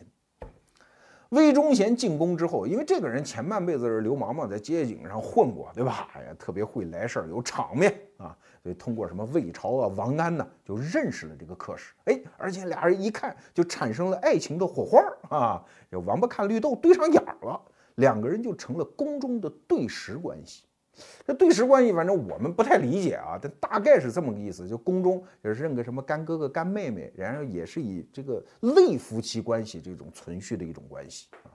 [1.29, 6.09] 魏忠贤进宫之后，因为这个人前半辈子是流氓嘛，在街景上混过，对吧？
[6.13, 11.93] 哎呀，特别会来事儿，有场面啊，所以通过什么魏朝啊、王安呢，就认识了这个客氏。
[12.05, 17.61] 哎，而且俩人一看就产生了爱情的火花啊，这王八看绿豆对上眼了，
[17.95, 20.63] 两个人就成了宫中的对食关系。
[21.25, 31.51] 这对食关系，反正我们不太理解啊，但大概是这么个意思，就宫中也是认个什么干哥哥、干妹妹，然后也是以这个类夫妻关系这种存续的一种关系啊。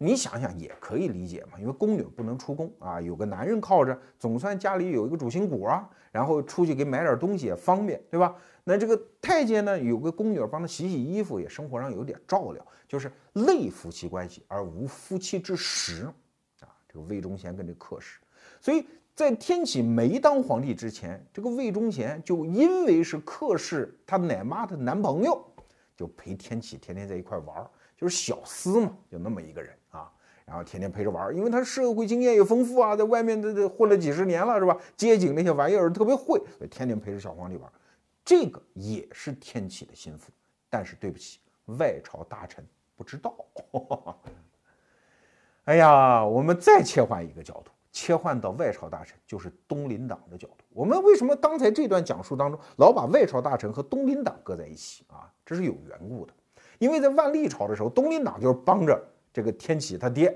[0.00, 8.36] 你想想也可以理解嘛，因为宫女不能出宫啊，有个男人靠着，总算家里有一个主心骨啊，然后出去给买点东西也方便，对吧？
[8.62, 16.04] 那这个太监呢，有个宫女帮他洗洗衣服，也生活上有点照料，就是类夫妻关系而无夫妻之实
[16.60, 16.68] 啊。
[16.86, 18.20] 这个魏忠贤跟这客氏，
[18.60, 25.44] 所以在天启没当皇帝之前，这个魏忠贤就因为是客氏他奶妈的男朋友，
[25.96, 30.10] 就陪天启天天在一块玩，就是小厮嘛，就那么一个人啊，
[30.44, 34.76] 然后天天陪着玩，因为他社会经验也丰富啊，在外面这这混了几十年了是吧？
[34.96, 36.40] 街景那些玩意儿特别会，
[36.70, 37.70] 天天陪着小皇帝玩。
[38.24, 40.30] 这个也是天启的心腹，
[40.68, 41.40] 但是对不起，
[41.78, 43.34] 外朝大臣不知道。
[45.64, 50.64] 哎呀，我们再切换一个角度，切换到外朝大臣，就是东林党的角度。
[50.70, 55.26] 我们为什么刚才这段讲述当中老把外朝大臣和东林党搁在一起啊？
[55.44, 56.32] 这是有缘故的，
[56.78, 60.32] 因为在万历朝的时候，东林党就是帮着这个天启他爹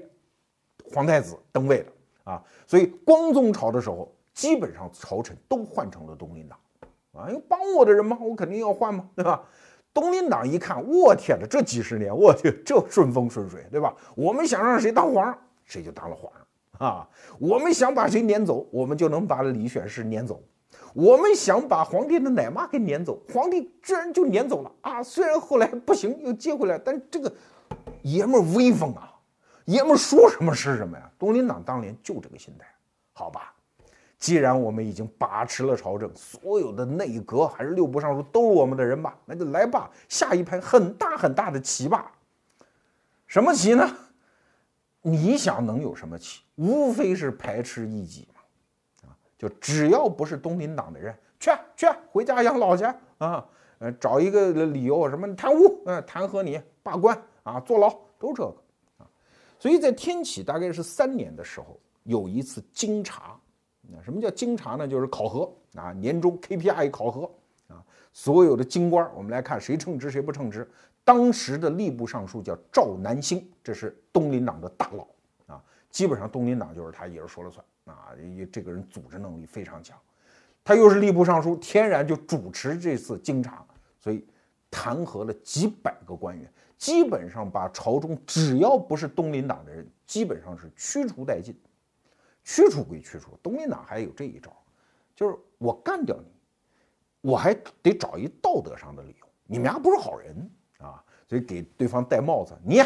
[0.92, 1.92] 皇太子登位的
[2.33, 6.59] 啊，所以光宗朝的时候，基本上朝臣都换成了东林党。
[7.12, 9.40] 啊，因为帮我的人嘛，我肯定要换嘛，对吧？
[9.94, 13.94] 东林党一看，我天哪，这几十年，我去，这顺风顺水，对吧？
[14.16, 16.41] 我们想让谁当皇上，谁就当了皇上
[16.85, 17.09] 啊。
[17.38, 20.42] 我们想把谁撵走，我们就能把李选侍撵走。
[20.95, 25.03] 我们想把皇帝的奶妈给撵走，皇帝居然就撵走了啊！
[25.03, 27.33] 虽然后来不行，又接回来，但这个
[28.03, 29.11] 爷们威风啊，
[29.64, 31.11] 爷们说什么是什么呀？
[31.18, 32.66] 东林党当年就这个心态，
[33.14, 33.55] 好吧？
[34.18, 42.12] 既然我们已经把持了朝政，所有的内阁还是六部尚书都是我们的人吧，那就来吧，下一盘很大很大的棋吧。
[43.27, 43.90] 什么棋呢？
[45.03, 46.41] 你想能有什么棋？
[46.55, 49.09] 无非是排斥异己嘛。
[49.09, 52.85] 啊，就只要不是东林党的人，去去回家养老去
[53.19, 53.47] 啊。
[53.79, 58.57] 呃，找一个理由，什么贪污，嗯，弹劾你，罢官啊，坐牢，都这个
[58.99, 59.07] 啊。
[59.59, 63.38] 所以在天启大概是三年的时候，有一次京察。
[63.93, 64.87] 啊什么叫京察呢？
[64.88, 67.29] 就是考核啊，年终 KPI 考核
[67.67, 70.71] 啊，所有的京官，我们来看谁称职谁不称职。
[71.05, 75.07] 当时的吏部尚书叫赵南星，这是东林党的大佬
[75.47, 78.09] 啊，基本上东林党就是他一人说了算啊，
[78.53, 79.99] 这个人组织能力非常强，
[80.62, 83.67] 他又是吏部尚书，天然就主持这次京察，
[83.99, 84.25] 所以
[84.71, 91.55] 弹劾了几百个官员，基本上把朝中只要不是东林党的人，基本上是驱除殆尽。
[92.45, 94.53] 驱除归驱除，东林党还有这一招，
[95.15, 100.51] 就是我干掉你，我还得找一道德上的理由，你们家不是好人，
[101.33, 102.55] 所以给对方戴帽子。
[102.62, 102.79] 你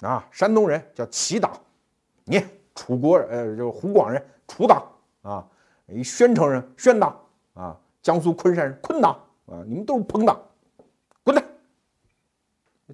[0.00, 1.58] 啊，山东人叫齐党，
[2.24, 2.38] 你
[2.74, 4.86] 楚国呃就是湖广人楚党
[5.22, 5.48] 啊，
[5.86, 7.18] 一宣城人宣党
[7.54, 9.14] 啊，江苏昆山人昆党
[9.46, 10.38] 啊，你们都是朋党，
[11.24, 11.42] 滚蛋！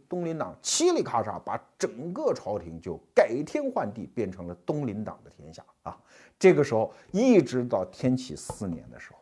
[0.09, 5.98] 东林党嘁里咔嚓把整个朝廷就改天换地，变成了东林党的天下啊！
[6.38, 9.18] 这个时候一直到天启四年的时候，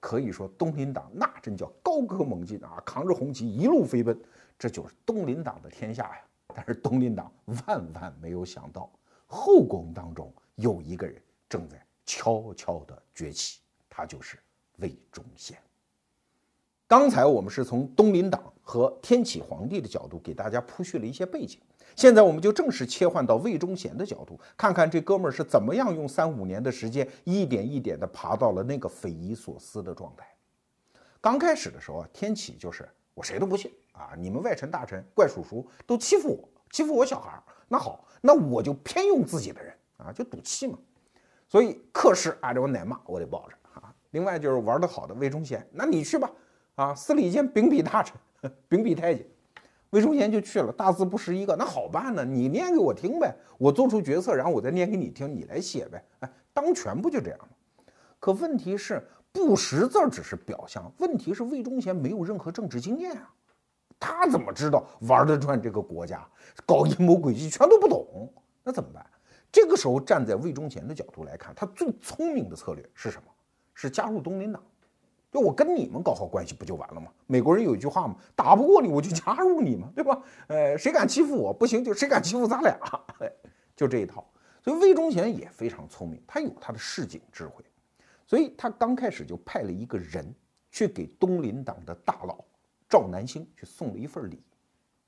[0.00, 4.18] 可以说东林党那真叫高歌猛进啊，扛着红旗一路飞奔，
[4.58, 6.20] 这就是东林党的天下呀！
[6.54, 7.32] 但是东林党
[7.66, 8.90] 万万没有想到，
[9.26, 14.38] 后宫当中有一个人正在悄悄的崛起，他就是
[14.78, 15.56] 魏忠贤。
[16.86, 21.60] 刚才我们是从东林党和天启皇帝的角度给大家铺叙了一些背景，
[21.98, 30.24] 现在我们就正式切换到魏忠贤的角度，看看这哥们儿是怎么样用三五年的时间，一点一点的爬到了那个匪夷所思的状态。
[31.20, 40.78] 刚开始的时候啊，天启就是我谁都不信啊，你们外臣大臣怪叔叔都欺负我，欺负我小孩儿，那好，那我就偏用自己的人啊，就赌气嘛。
[41.48, 43.92] 所以客氏按照我奶妈，我得抱着啊。
[44.10, 46.30] 另外就是玩得好的魏忠贤，那你去吧。
[46.76, 48.16] 啊，司礼监秉笔大臣，
[48.68, 49.26] 秉笔太监，
[49.90, 50.72] 魏忠贤就去了。
[50.72, 56.04] 大字不识一个，那好办呢，你念给我听呗，我做出决策，然后我再念给你听，你来写呗。
[56.20, 57.48] 哎，当权不就这样吗？
[58.20, 63.32] 可问题是不识字只是表象，问题是魏忠贤没有任何政治经验啊，
[63.98, 66.26] 他怎么知道玩得转这个国家，
[66.66, 68.32] 搞阴谋诡计全都不懂，
[68.64, 69.06] 那怎么办？
[69.50, 73.32] 这个时候站在魏忠贤的角度来看，他最聪明的策略是什么？
[73.72, 74.62] 是加入东林党。
[75.30, 77.12] 就我跟你们搞好关系不就完了吗？
[77.26, 80.22] 美国人有一句话嘛，打不过你我就加入你嘛， 对吧？
[80.46, 82.78] 呃，谁敢欺负我不行，就谁敢欺负咱俩，
[83.76, 84.26] 就这一套。
[84.62, 87.64] 所以魏忠贤也非常聪明，他有他的市井智慧，
[88.26, 90.34] 所以他刚开始就派了一个人
[90.70, 92.44] 去给东林党的大佬
[92.88, 94.42] 赵南星去送了一份礼，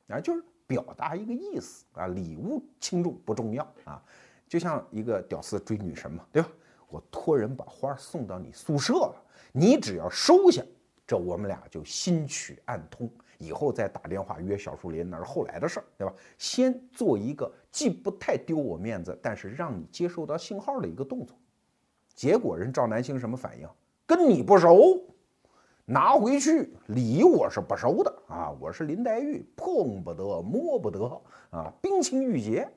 [0.08, 4.02] 啊，就是表达一个意思啊，礼物轻重不重要啊，
[4.46, 6.48] 就像一个屌丝追女神嘛，对吧？
[6.88, 9.19] 我托人把花送到你宿舍了。
[9.52, 10.62] 你只要收下，
[11.06, 16.14] 这我们俩就心曲暗通，以后再打电话约小树林那是后来的事儿，对吧？
[16.38, 21.36] 先做一个既不太丢我面子，但是让你接受到信号的一个动作。
[22.14, 23.68] 结果人赵南星什么反应？
[24.06, 25.02] 跟你不熟，
[25.84, 28.50] 拿回去礼我是不收的啊！
[28.60, 31.20] 我是林黛玉，碰不得摸不得
[31.50, 32.68] 啊，冰清玉洁。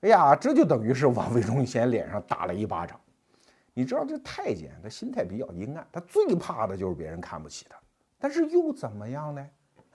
[0.00, 3.00] 哎呀，这就等于是往魏忠贤脸上打了一巴掌。
[3.74, 7.76] 你知道这太监他心态比较阴暗，他最怕的就是别人看不起他。
[8.18, 9.46] 但是又怎么样呢？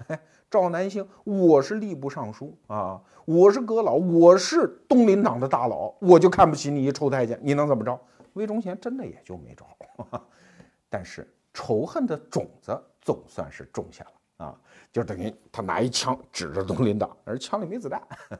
[0.50, 8.00] 赵南星，我是吏部尚书啊，我是阁老，我是东林党的大佬，我就看不起你一臭太监，你能怎么着？
[8.34, 9.66] 魏忠贤真的也就没招，
[10.90, 14.62] 但是仇恨的种子总算是种下了啊！
[14.92, 18.02] 就等于他拿一枪指着东林党，而枪里没子弹，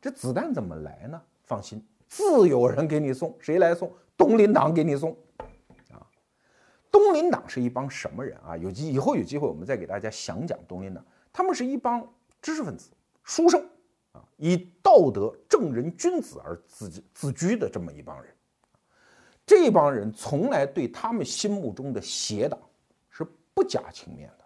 [0.00, 1.22] 这子弹怎么来呢？
[1.44, 3.90] 放心，自有人给你送，谁来送？
[4.20, 5.16] 东林党给你送
[5.90, 6.04] 啊！
[6.90, 8.54] 东林党是一帮什么人啊？
[8.54, 11.02] 有机以后有机会我们再给大家详讲东林党，
[11.32, 12.06] 他们是一帮
[12.42, 12.90] 知识分子、
[13.24, 13.66] 书生
[14.12, 18.30] 啊，以道德正人君子而自自居的这么一帮人。
[19.46, 22.60] 这帮人从来对他们心目中的邪党
[23.08, 24.44] 是不假情面的，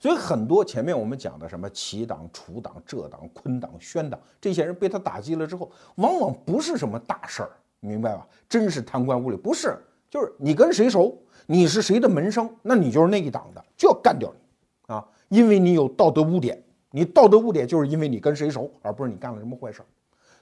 [0.00, 7.52] 所以很多前面我们讲的什么齐党、楚党、浙党、昆党、宣党，这些人被他打击了之后，往往不是什么大事儿，
[7.82, 8.26] 明白吧？
[8.48, 9.76] 真是贪官污吏，不是，
[10.08, 15.04] 就是你跟谁熟，你是谁的门生，那你就是那一党的，就要干掉你啊！
[15.28, 19.86] 因为你有道德污点，你道德污点就是因为你跟谁熟，而不是你干了什么坏事儿。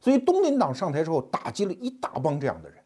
[0.00, 2.78] 所以东林党上台之后，打击了一大帮这样的人。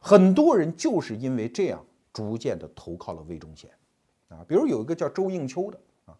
[0.00, 3.70] 很多人就是因为这样，逐渐的投靠了魏忠贤，
[4.28, 6.14] 啊，比如有一个叫周应秋的啊，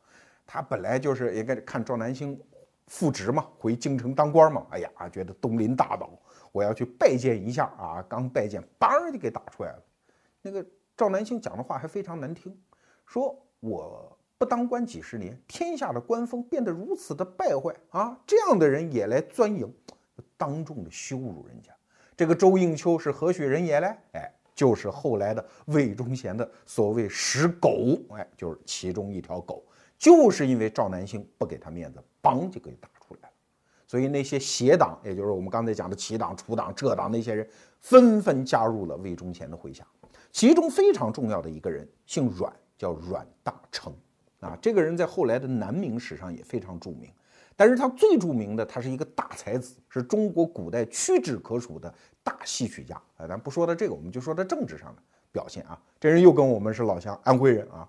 [0.47, 2.39] 他本来就是应该看赵南星
[2.87, 6.11] 复职嘛，回京城当官嘛，哎呀，觉得东林大岛，
[6.53, 9.83] 我要去拜见一下啊，刚拜见，梆就给打出来了。
[10.43, 10.65] 那个
[10.97, 12.57] 赵南星讲的话还非常难听，
[13.07, 19.73] 说我不当官几十年，天下的官风变得如此的败坏啊，这样的人也来钻营，
[20.37, 21.73] 当众的羞辱人家。
[22.17, 23.97] 这个周应秋是何许人也嘞？
[24.13, 29.63] 哎，就是后来的魏忠贤的所谓使狗，哎，就是其中一条狗，
[29.99, 32.89] 就是因为赵南星不给他面子，梆就给打。
[33.91, 37.45] 所以那些邪党，也就是我们刚才讲的齐党、楚党、浙党那些人，
[37.81, 39.85] 纷纷加入了魏忠贤的麾下。
[40.31, 43.91] 其中非常重要的一个人姓阮，叫阮大铖，
[44.39, 47.11] 啊，这个人在后来的南明史上也非常著名。
[47.57, 52.95] 但是他最著名的，他是一个大才子，是中国古代屈指可数的大戏曲家。
[53.17, 55.77] 啊，咱不说他这个，我们就说他政治上的表现啊。
[55.99, 57.89] 这人又跟我们是老乡，安徽人啊。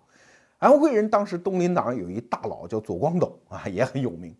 [0.57, 4.35] 安徽人当时东林党有一大佬叫左光斗啊，也很有名。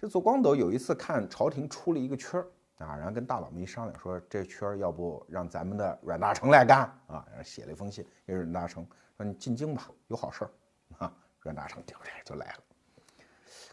[0.00, 2.46] 这左光斗有一次看朝廷出了一个圈儿
[2.78, 7.26] 啊，然后跟大佬们一商量，说这圈儿要不让咱们的阮大铖来干啊？
[7.30, 8.86] 然后写了一封信给阮大铖，
[9.16, 10.50] 说你进京吧，有好事儿
[10.98, 11.12] 啊。
[11.40, 12.58] 阮大铖就就来了。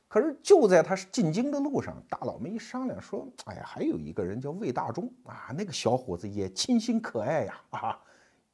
[0.08, 8.00] 可是就在他进京的路上，大佬们一商量说：“哎呀，还有一个人叫魏大忠啊，那个小伙子也清新可爱呀，啊，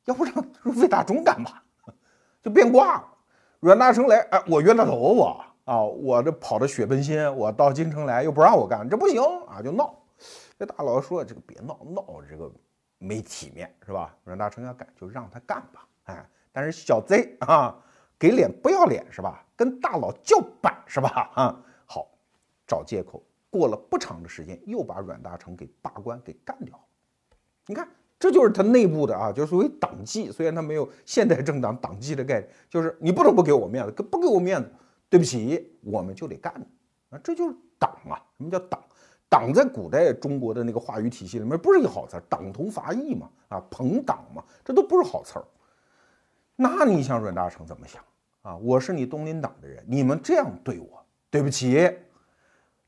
[0.04, 0.34] 要不让
[0.76, 1.64] 魏大忠干吧？”
[2.44, 3.08] 就变卦了。
[3.62, 9.96] 阮大铖来，哎，我冤大头我啊，我这跑的血奔心，我到京城来又不让我干，这不行啊，就闹。
[10.58, 12.52] 这大佬说：“这个别闹，闹这个
[12.98, 15.88] 没体面，是吧？”阮大铖要干，就让他干吧。
[16.06, 17.76] 哎，但是小贼啊。
[18.20, 19.44] 给脸不要脸是吧？
[19.56, 21.32] 跟大佬叫板是吧？
[21.34, 22.08] 啊，好，
[22.68, 23.24] 找借口。
[23.50, 26.84] 过了不长的时间，又把阮大铖给罢官，给干掉了。
[27.66, 27.90] 你看，
[28.20, 30.32] 这就是他内部的啊，就是所谓党纪。
[30.32, 34.72] 虽然他没有现代政党党纪的概念，就是你不能不给我面子，不给我面子，
[35.12, 36.54] 对不起，我们就得干
[37.10, 37.20] 啊。
[37.24, 38.16] 这就是党啊。
[38.38, 38.82] 什么叫党？
[39.30, 45.46] 党在古代中国的那个话语体系里面不是一个好词儿，党同伐异嘛，啊，朋党嘛，这都不是好词儿。
[46.56, 48.04] 那你想阮大铖怎么想？
[48.42, 51.90] 啊，我是你东林党的人，你们这样对我，对不起，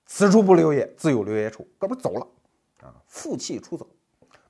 [0.06, 2.28] 此处不留爷，自有留爷处，哥们走了，
[2.82, 3.88] 啊，负气出走，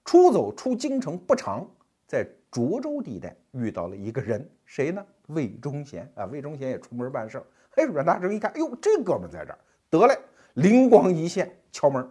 [0.05, 1.69] 出走出京城不长，
[2.07, 5.05] 在涿州地带遇到了一个人，谁呢？
[5.27, 7.45] 魏忠贤啊，魏忠贤也出门办事儿，
[7.75, 9.59] 哎，阮大铖一看，哎呦，这哥们在这儿，
[9.89, 10.17] 得嘞，
[10.55, 12.07] 灵光一现，敲门，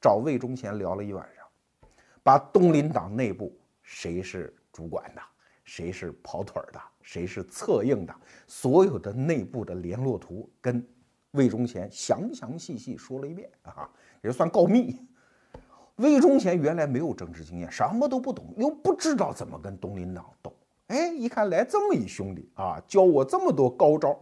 [0.00, 1.44] 找魏忠贤聊了一晚上，
[2.22, 5.22] 把东林党内部谁是主管的。
[5.66, 8.14] 谁是跑腿儿的，谁是策应的，
[8.46, 10.86] 所有的内部的联络图跟
[11.30, 13.88] 魏忠贤详详细细说了一遍啊，
[14.22, 15.00] 也算告密。
[15.96, 20.54] 魏忠贤原来没有政治经验，什么都不懂，又不知道怎么跟东林党斗。
[20.88, 24.14] 哎，一看来这么一兄弟啊，教我这么多高招，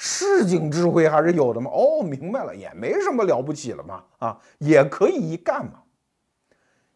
[0.00, 1.68] 市井智慧还是有的嘛。
[1.72, 5.82] 哦，明白了，也没什么了不起了嘛，啊，也可以一干嘛。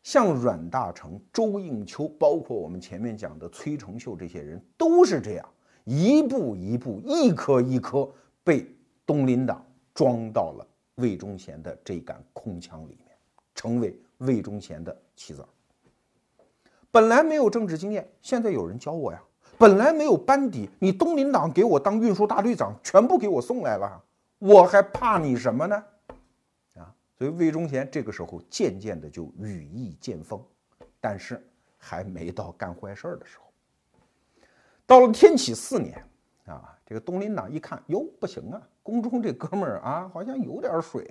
[0.05, 5.49] 像阮大铖、周应秋，包括我们前面讲的崔成秀这些人，都是这样，
[5.83, 8.09] 一步一步、一颗一颗
[8.45, 8.73] 被
[9.05, 13.09] 东林党装到了魏忠贤的这杆空枪里面，
[13.53, 15.49] 成为魏忠贤的棋子儿。
[16.93, 19.21] 本来没有政治经验，现在有人教我呀。
[19.63, 24.03] 本来没有班底，你东林党给我当运输大队长，全部给我送来了，
[24.41, 25.77] 我还怕你什么呢？
[26.75, 30.45] 啊，所以魏忠贤这个时候渐渐的就羽翼渐丰，
[31.01, 31.41] 但是
[31.79, 33.45] 还没到干坏事儿的时候。
[34.85, 36.05] 到了天启四年，
[36.47, 41.09] 啊，这个东林党一看，哟，不行啊，宫中这哥们儿啊，好像有点水，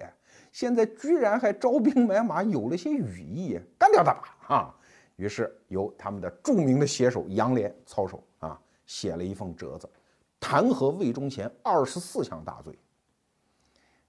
[0.52, 4.36] 现在居然还招兵买马，有了些羽翼，干掉他吧！
[4.54, 4.76] 啊，
[5.16, 8.22] 于是由他们的著名的写手杨涟操守，
[8.92, 9.89] 写了一封折子，
[10.38, 12.78] 弹劾魏忠贤二十四项大罪。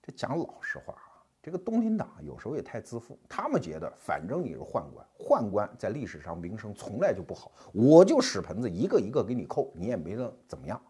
[0.03, 10.83] 这讲老实话啊，这个东林党有时候也太自负，他们觉得反正你是宦官，宦官在历史上名声从来就不好，我就屎盆子一个一个给你扣，你也没能怎么样。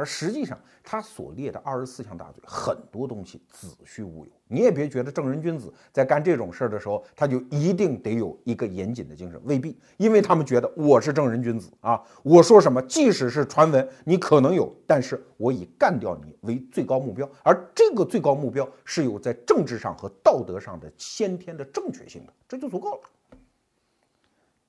[0.00, 4.32] 而实际上，他所列的二十四项大罪，很多东西子虚乌有。
[4.48, 23.00] 你也别觉得正人君子在干这种事儿的时候，他就一定得有一个严谨的精神，未必，因为他们觉得我是正人君子啊，我说什么，即使是传闻，你可能有，但是我以干掉你为最高目标，而这个最高目标是有在政治上和道德上的先天的正确性的，这就足够了。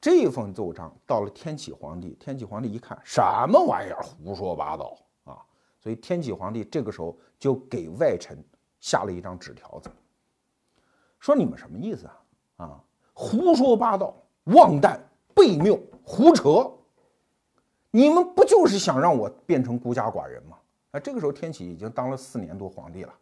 [0.01, 4.97] 这封奏章到了天启皇帝，天启皇帝一看，什么玩意儿，胡说八道。
[5.81, 8.37] 所以天启皇帝这个时候就给外臣
[8.79, 9.89] 下了一张纸条子，
[11.19, 12.21] 说你们什么意思啊？
[12.57, 15.01] 啊，胡说八道、妄诞、
[15.33, 16.71] 悖谬、胡扯！
[17.89, 20.57] 你们不就是想让我变成孤家寡人吗？
[20.91, 23.13] 啊，这个时候天启已经当了四年多皇帝了，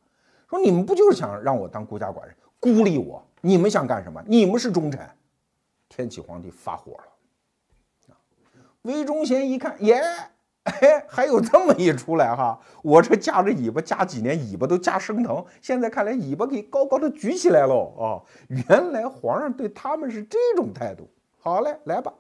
[0.50, 3.26] 说你们不就是想让我当孤家寡人，孤立我？
[3.40, 4.22] 你们想干什么？
[4.28, 5.10] 你们是忠臣？
[5.88, 8.20] 天启皇帝发火了，啊，
[8.82, 10.02] 魏忠贤一看，耶！
[10.70, 12.60] 哎，还有这么一出来哈！
[12.84, 15.44] 我这夹着尾巴夹几年，尾巴都夹生疼。
[15.62, 17.94] 现在看来，尾巴给高高的举起来喽！
[17.98, 21.10] 啊，原来皇上对他们是这种态度。
[21.40, 22.14] 好嘞，来吧！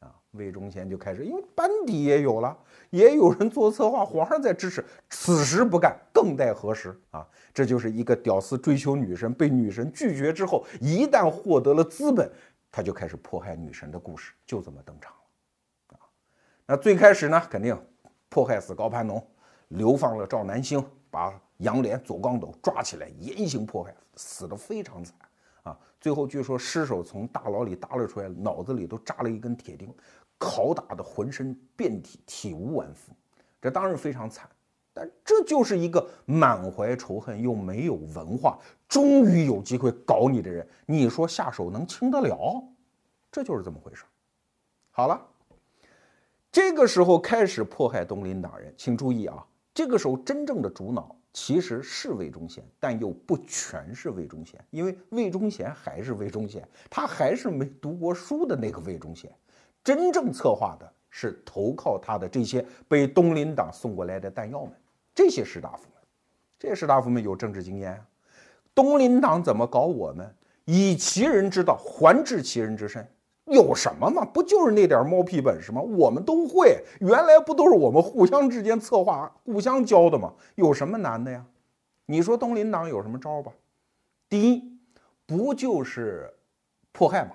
[0.00, 2.56] 啊，魏忠贤就开始，因为班底也有了，
[2.90, 4.84] 也有人做策划，皇上在支持。
[5.08, 7.26] 此时不干，更待何时啊？
[7.52, 12.30] 这就是一个屌丝追求女神，被女神拒绝之后，一旦获得了资本，
[12.70, 15.12] 他就开始迫害女神的故事，就这么登场。
[16.70, 17.76] 那最开始呢，肯定
[18.28, 19.20] 迫害死高攀龙，
[19.70, 25.16] 流放了赵南星，把杨涟、左光斗抓起来严刑迫害，死得非常惨
[25.64, 25.76] 啊！
[26.00, 29.92] 最后据说尸首从大牢里搭了出来，脑子里都扎了一根铁钉，
[30.38, 33.10] 拷打的浑身遍体体无完肤，
[33.60, 34.48] 这当然非常惨。
[34.92, 38.56] 但这就是一个满怀仇恨又没有文化，
[38.86, 42.62] 终于有机会搞你的人，你说下手能轻得了？
[43.28, 44.04] 这就是这么回事。
[44.92, 45.20] 好了。
[46.52, 49.46] 这个时候开始迫害东林党人，请注意啊！
[49.72, 59.32] 这个时候真正的主脑其实是魏忠贤，但又不全是魏忠贤，因为魏忠贤还是魏忠贤，他还是没读过书的那个魏忠贤。
[59.84, 64.72] 真正策划的是投靠他的这些被东林党送过来的弹药们，
[65.14, 66.02] 这些士大夫们，
[66.58, 68.00] 这些士大夫们有政治经验啊！
[68.74, 70.34] 东林党怎么搞我们？
[70.64, 73.08] 以其人之道还治其人之身。
[73.50, 74.24] 有什么嘛？
[74.24, 75.80] 不就是那点猫屁本事吗？
[75.80, 80.32] 我们都会，原来不都是我们互相之间策划、互相教的吗？
[80.54, 81.44] 有什么难的呀？
[82.06, 83.52] 你说东林党有什么招吧？
[84.28, 84.78] 第一，
[85.26, 86.32] 不就是
[86.92, 87.32] 迫害吗？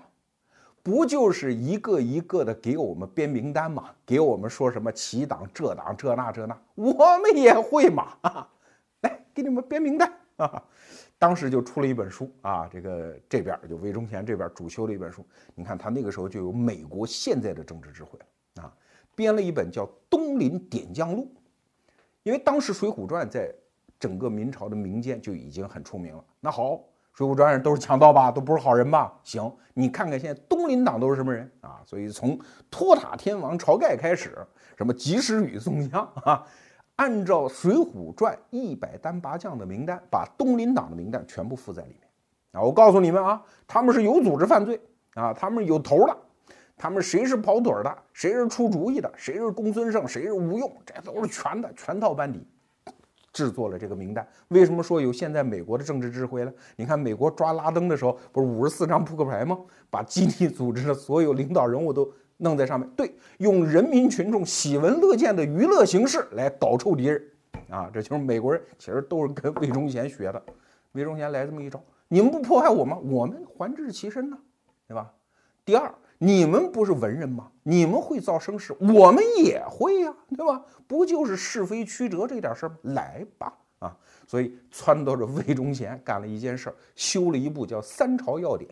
[0.82, 3.90] 不就是一个一个的给我们编名单嘛？
[4.06, 8.18] 给我们说什么齐党、这党、这那、这那，我们也会嘛？
[9.02, 10.64] 来，给你们编名单啊！
[11.18, 15.26] 当时就出了一本书啊，这个这边就魏忠贤这边主修的一本书。
[15.56, 18.74] 你看他那个时候就有美国现在的政治智慧了啊，
[19.16, 21.24] 编了一本叫《东林点将录》。
[22.24, 23.54] 因为当时《水浒传》在
[24.00, 26.24] 整个明朝的民间就已经很出名了。
[26.40, 26.72] 那好，
[27.14, 28.30] 《水浒传》都是强盗吧？
[28.32, 29.14] 都不是好人吧？
[29.24, 31.82] 行，你看看现在东林党都是什么人啊？
[31.86, 32.38] 所以从
[32.70, 34.38] 托塔天王晁盖开始，
[34.78, 36.46] 什么及时雨宋江啊。
[36.98, 42.02] 按照《水浒传》一百单八将的名单，把东林党的名单全部附在里面。
[42.54, 44.80] 啊，我告诉你们啊，他们是有组织犯罪
[45.14, 46.18] 啊，他们有头的，
[46.78, 52.48] 他们谁是跑腿的，谁是出主意的，谁是公孙胜，谁是吴用，这都是全的，全套班底
[53.34, 54.26] 制作了这个名单。
[54.48, 56.54] 为什么说有现在美国的政治智慧呢？
[56.78, 59.60] 你看美国抓拉登的时候，不是五十四张扑克牌吗？
[59.90, 62.10] 把基地组织的所有领导人物都。
[62.38, 67.24] 弄在上面，对，用人民群众喜闻乐见的娱乐形式来搞臭敌人，
[67.70, 70.42] 啊，这就是美国人其实都是跟魏忠贤学的。
[70.92, 72.98] 魏忠贤来这么一招，你们不迫害我吗？
[73.04, 74.38] 我们还治其身呢，
[74.88, 75.12] 对吧？
[75.66, 77.52] 第二，你们不是文人吗？
[77.64, 80.64] 你们会造声势，我们也会呀，对吧？
[80.88, 82.72] 不就是是非曲折这点事儿？
[82.84, 83.98] 来吧，啊！
[84.28, 88.70] 所以撺掇着魏忠贤干了一件事儿，修了一部叫《三朝要典》。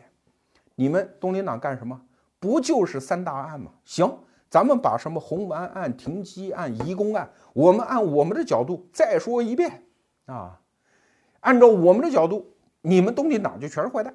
[0.75, 1.99] 你们东林党干什么？
[2.43, 3.71] 不就是三大案吗？
[3.85, 4.19] 行，
[4.49, 9.81] 咱们把什么红丸案、停机案、移宫案，我们按我们的角度再说一遍
[10.25, 10.59] 啊！
[11.39, 14.13] 按照我们的角度，你们东林党就全是坏蛋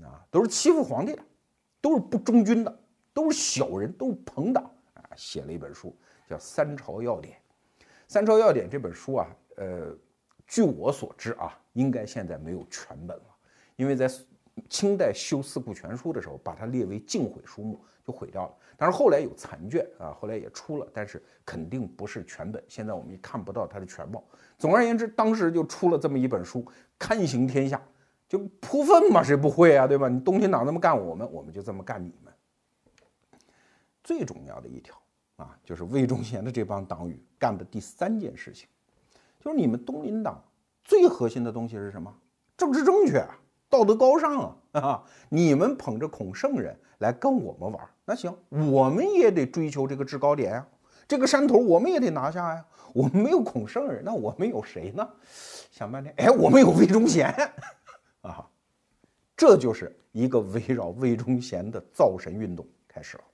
[0.00, 1.22] 啊，都是欺负皇帝的，
[1.80, 2.78] 都是不忠君的，
[3.12, 4.62] 都是小人，都是朋党
[4.94, 5.02] 啊！
[5.16, 5.92] 写了一本书
[6.30, 7.36] 叫《三朝要典》。
[8.06, 9.92] 《三朝要典》这本书啊，呃，
[10.46, 13.24] 据我所知啊，应该现在没有全本了，
[13.74, 14.08] 因为在。
[14.68, 18.54] 清代修《四库全书》的时候，把它列为禁毁书目，就毁掉了。
[18.76, 22.62] 但是后来有残卷啊，后来也出了，但是肯定不是全本。
[22.68, 24.22] 现在我们也看不到它的全貌。
[24.58, 26.64] 总而言之，当时就出了这么一本书，
[26.98, 27.80] 刊行天下，
[28.28, 29.86] 就铺粪嘛，谁不会啊？
[29.86, 30.08] 对吧？
[30.08, 32.32] 你东林党那么干我们，我们就这么干你们。
[34.02, 34.94] 最重要的一条
[35.36, 38.68] 啊，就是魏忠贤的这帮党羽干的第三件事情，
[39.40, 40.42] 就是你们东林党
[40.84, 42.14] 最核心的东西是什么？
[42.56, 43.38] 政治正确啊！
[43.68, 45.02] 道德高尚啊啊！
[45.28, 50.66] 你们捧着孔圣人来跟我们玩，那行，我们也得追求这个制高点呀。
[51.08, 52.64] 这个山头我们也得拿下呀。
[52.92, 55.06] 我们没有孔圣人，那我们有谁呢？
[55.70, 57.28] 想半天，哎，我们有魏忠贤
[58.22, 58.48] 啊！
[59.36, 63.24] 这就是一个围绕魏忠贤的造神运动开始了。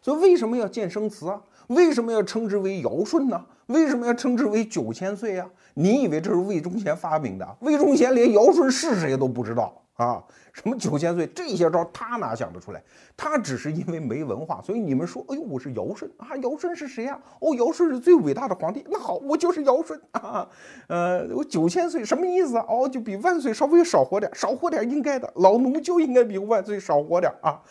[0.00, 1.42] 所以为什么要建生祠啊？
[1.68, 3.44] 为什么要称之为尧舜呢？
[3.66, 5.48] 为什么要称之为九千岁呀？
[5.74, 7.56] 你以为这是魏忠贤发明的？
[7.60, 10.22] 魏忠贤连尧舜是谁都不知道啊！
[10.52, 12.82] 什么九千岁这些招他哪想得出来？
[13.16, 16.36] 他只是因为没文化，所以你们说，哎呦，我是尧舜啊！
[16.42, 17.18] 尧舜是谁呀？
[17.40, 18.84] 哦，尧舜是最伟大的皇帝。
[18.90, 20.46] 那好，我就是尧舜啊！
[20.88, 22.66] 呃，我九千岁什么意思啊？
[22.68, 25.32] 哦，就比万岁稍微少活点，少活点应该的。
[25.36, 27.62] 老奴就应该比万岁少活点啊！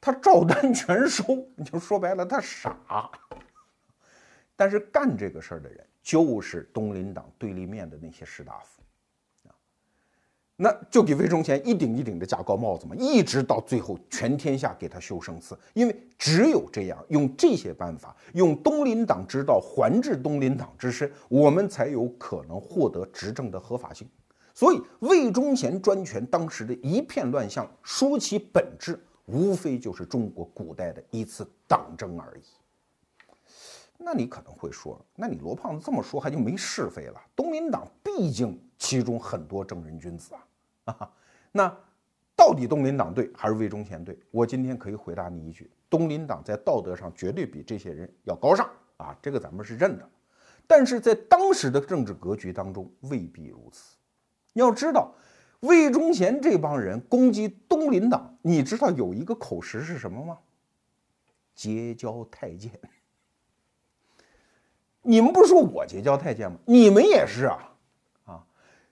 [0.00, 1.24] 他照单全收，
[1.56, 2.76] 你就说白了，他傻。
[4.64, 8.80] 但是干这个事儿的人就是东林党对立面的那些士大夫
[9.46, 9.52] 啊，
[10.56, 24.08] 那就给魏忠贤一顶一顶的加高帽子嘛，一直到最后全天下给他修生祠，因为只有这样，用这些办法，用东林党之道还治东林党之身，我们才有可能获得执政的合法性。
[24.54, 28.98] 所以魏忠贤专权当时的一片乱象，说其本质。
[29.26, 32.42] 无非就是中国古代的一次党争而已。
[34.04, 37.20] 那你可能会说，那你罗胖子这么说，还就没是非了？
[37.34, 40.34] 东林党毕竟其中很多正人君子
[40.84, 41.10] 啊，啊，
[41.50, 41.74] 那
[42.36, 44.18] 到底东林党对还是魏忠贤对？
[44.30, 50.08] 我今天可以回答你一句：东林党在道德上绝对比这些人要高尚啊，这个咱们是认的。
[50.66, 53.96] 但是在当时的政治格局当中，未必如此。
[54.52, 55.12] 要知道。
[55.60, 60.38] 魏忠贤这帮人攻击东林党，你知道有一个口实是什么吗？
[61.54, 62.70] 结交太监。
[65.04, 66.58] 你们不是说我结交太监吗？
[66.64, 67.58] 你们也是啊，
[68.24, 68.42] 啊，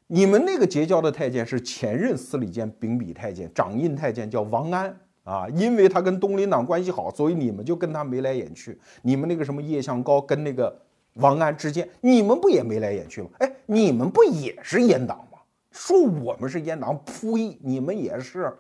[0.07, 4.95] 你们那个结交的太监是前任司礼监秉笔太监、掌印太监，叫王安
[5.25, 8.79] 啊，因为他跟东林党关系好，所以你们就跟他眉来眼去。
[9.03, 10.79] 你们那个什么叶向高跟那个
[11.15, 13.31] 王安之间，你们不也眉来眼去吗？
[13.39, 15.39] 哎，你们不也是阉党吗？
[15.71, 17.59] 说我们是阉党，呸！
[17.63, 18.55] 你们也是。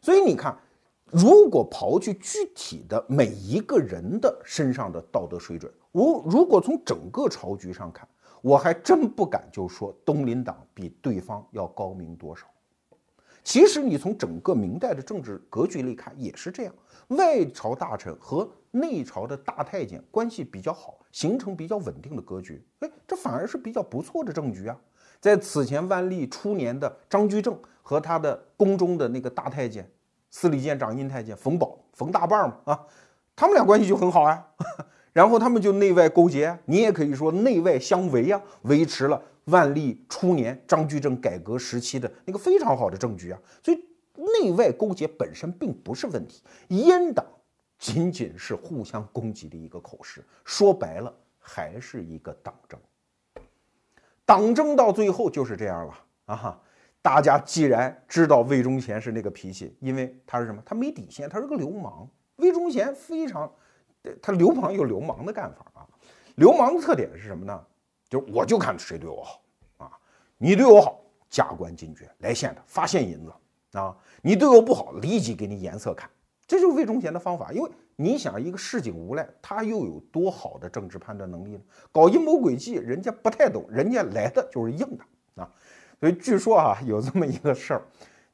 [0.00, 0.58] 所以你看，
[1.04, 8.08] 如果刨去具体的每一个人的身上的道德水准，我如果从整个朝局上看，
[8.40, 12.46] 我还真不敢就说东林党比对方要高明多少。
[13.44, 16.74] 其实你从整个明代的政治格局来看，也是这样。
[17.08, 24.78] 外朝大臣和内朝的大太监关系比较好，形成比较稳定的格局，哎，这反而是比较不错的政局啊。
[25.20, 29.88] 在此前万历初年的张居正和他的宫中的那个大太监
[30.30, 32.86] 司礼监掌印太监冯保冯大棒嘛啊，
[33.36, 34.48] 他们俩关系就很好啊，
[35.12, 43.84] 然后他们就内外勾结，你也可以说内外相维啊，维持了万历初年张居正改革时期的那个非常好的政局啊，所以
[44.42, 47.24] 内外勾结本身并不是问题，阉党
[47.78, 52.78] 仅仅是互相攻击的一个口实，说白了还是一个党争。
[54.24, 55.94] 党争到最后就是这样了
[56.26, 56.58] 啊！
[57.02, 60.62] 大家既然知道魏忠贤是那个脾气，因为他是什么？
[60.64, 62.08] 他没底线，他是个流氓。
[62.36, 63.52] 魏忠贤非常，
[64.20, 65.86] 他流氓有流氓的干法啊。
[66.36, 67.64] 流氓的特点是什么呢？
[68.08, 69.42] 就是我就看谁对我好
[69.78, 69.90] 啊！
[70.38, 73.32] 你对我好，加官进爵，来现的发现银子
[73.78, 73.96] 啊！
[74.22, 76.08] 你对我不好，立即给你颜色看。
[76.46, 77.70] 这就是魏忠贤的方法，因为。
[77.94, 81.60] 你想一个市井无赖，他又有多好的政治判断能力呢？
[81.92, 85.48] 搞阴谋诡计，人家不太懂，人家来的就是硬的啊。
[86.00, 87.82] 所以据说啊，有这么一个事儿，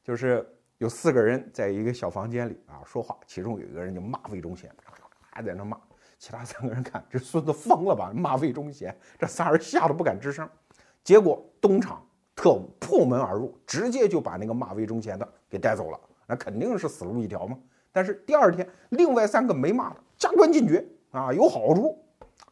[0.01, 0.47] 就是
[0.77, 4.73] 有四个人在一个小房间里啊说话，其中有一个人就骂魏忠贤，
[5.31, 5.77] 还在那骂。
[6.17, 10.47] 其他三个人看这孙子疯了吧，骂魏忠贤，这仨人吓得不敢吱声。
[11.03, 12.05] 结果东厂
[12.35, 17.57] 特务破门而入，直接就把那个骂魏忠贤的给带走了，那肯定是死路一条嘛。
[17.91, 21.97] 但是第二天，另外三个没骂的加官进爵啊，有好处。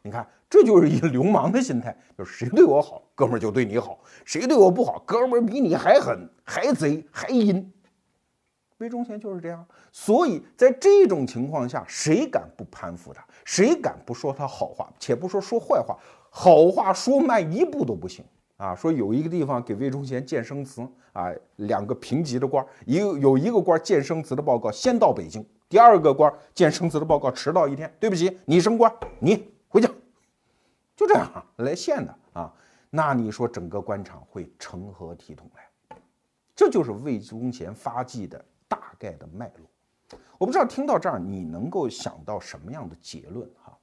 [0.00, 7.70] 你看，这就是一个流氓的心态，就是谁对我好，哥们儿就对你好；谁对我不好，哥们儿比你还狠、还贼、还阴。
[8.78, 13.24] 魏忠贤就是这样，所以在这种情况下，谁敢不攀附他？
[13.44, 14.88] 谁敢不说他好话？
[14.98, 15.98] 且不说说坏话，
[16.30, 18.24] 好话说慢一步都不行
[18.56, 18.74] 啊！
[18.76, 29.90] 说有一个地方给魏忠贤建生祠啊，两个平级的官，一个有一个官建生祠的报告先到北京，第二个官建生祠的报告迟到一天，对不起，你升官，你回家，
[30.94, 32.54] 就这样来献的啊！
[32.90, 35.98] 那你说整个官场会成何体统来？
[36.54, 38.44] 这就是魏忠贤发迹的。
[38.68, 43.76] 大概的脉络，我不知道听到这儿你能够想到什么样的结论哈？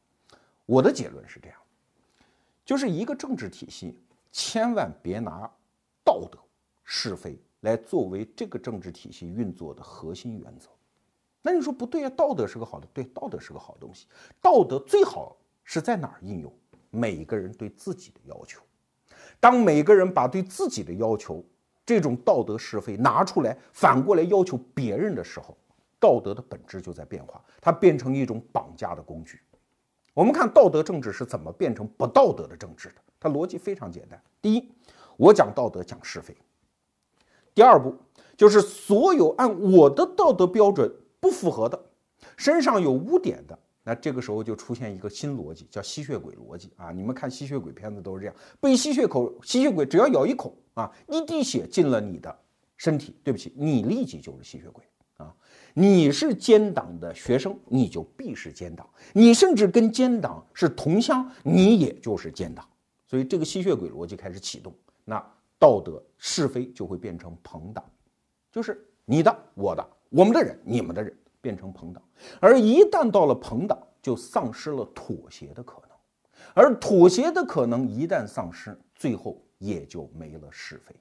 [0.66, 1.58] 我的结论是这样，
[2.64, 4.00] 就是一个政治体系
[4.32, 5.50] 千万别拿
[6.04, 6.40] 道德
[6.84, 10.70] 是非来作为这个政治体系运作的核心原则。
[11.42, 12.10] 那你说不对啊？
[12.12, 14.08] 道德是个好的，对，道德是个好东西。
[14.42, 16.54] 道德最好是在哪儿应用？
[16.90, 18.62] 每个人对自己的要求。
[19.40, 21.44] 当每个人把对自己的要求。
[21.86, 25.56] 这种道德是非拿出来，反过来要求别人的时候，
[26.00, 29.40] 道德的本质就在变化，它变成一种绑架的工具。
[30.14, 32.96] 我们看道德政治是怎么变成不道德的政治的？
[33.20, 34.72] 它逻辑非常简单：第一，
[35.18, 36.34] 我讲道德讲是非；
[37.54, 37.96] 第二步
[38.36, 41.80] 就是所有按我的道德标准不符合的，
[42.36, 43.60] 身上有污点的。
[43.88, 46.92] 那这个时候就出现一个新逻辑，叫吸血鬼逻辑啊！
[46.92, 52.36] 你们看吸血鬼片子都是这样，被吸血口吸血鬼只要咬一口啊，一滴血进了你的
[52.78, 54.84] 身体，对不起，你立即就是吸血鬼
[55.18, 55.32] 啊！
[55.76, 58.84] 你是奸党的学生，你就必是奸党；
[59.14, 62.68] 你甚至跟奸党是同乡，你也就是奸党。
[63.06, 64.74] 所以这个吸血鬼逻辑开始启动，
[65.04, 65.24] 那
[65.60, 67.86] 道德是非就会变成朋党，
[68.52, 71.16] 就是你的、我的、我们的人、你们的人。
[71.46, 72.02] 变成朋党，
[72.40, 75.90] 而一旦到了朋党，就丧失了妥协的可能，
[76.56, 80.96] 而妥协的可能一旦丧失，最后也就没了是非。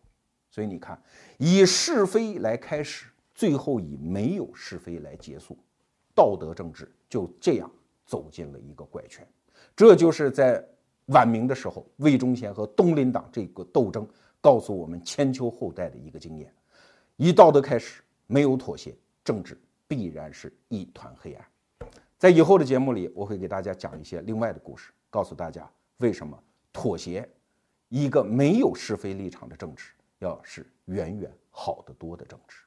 [0.51, 1.03] 所以你看，
[1.39, 5.57] 以是非来开始，最后以没有是非来结束，
[6.15, 7.71] 道德政治就这样
[8.05, 9.27] 走进了一个怪圈。
[9.75, 10.63] 这就是在
[11.07, 14.07] 晚明的时候，魏忠贤和东林党这个斗争
[14.43, 16.53] 告诉我们千秋后代的一个经验：
[17.17, 19.59] 以道德开始，没有妥协，政治。
[19.87, 21.47] 必然是一团黑暗。
[22.19, 27.29] 在以后的节目里，我会给大家讲一些另外的故事，告诉大家为什么妥协，
[27.89, 32.64] 一个没有是非立场的政治，要是远远好得多的政治。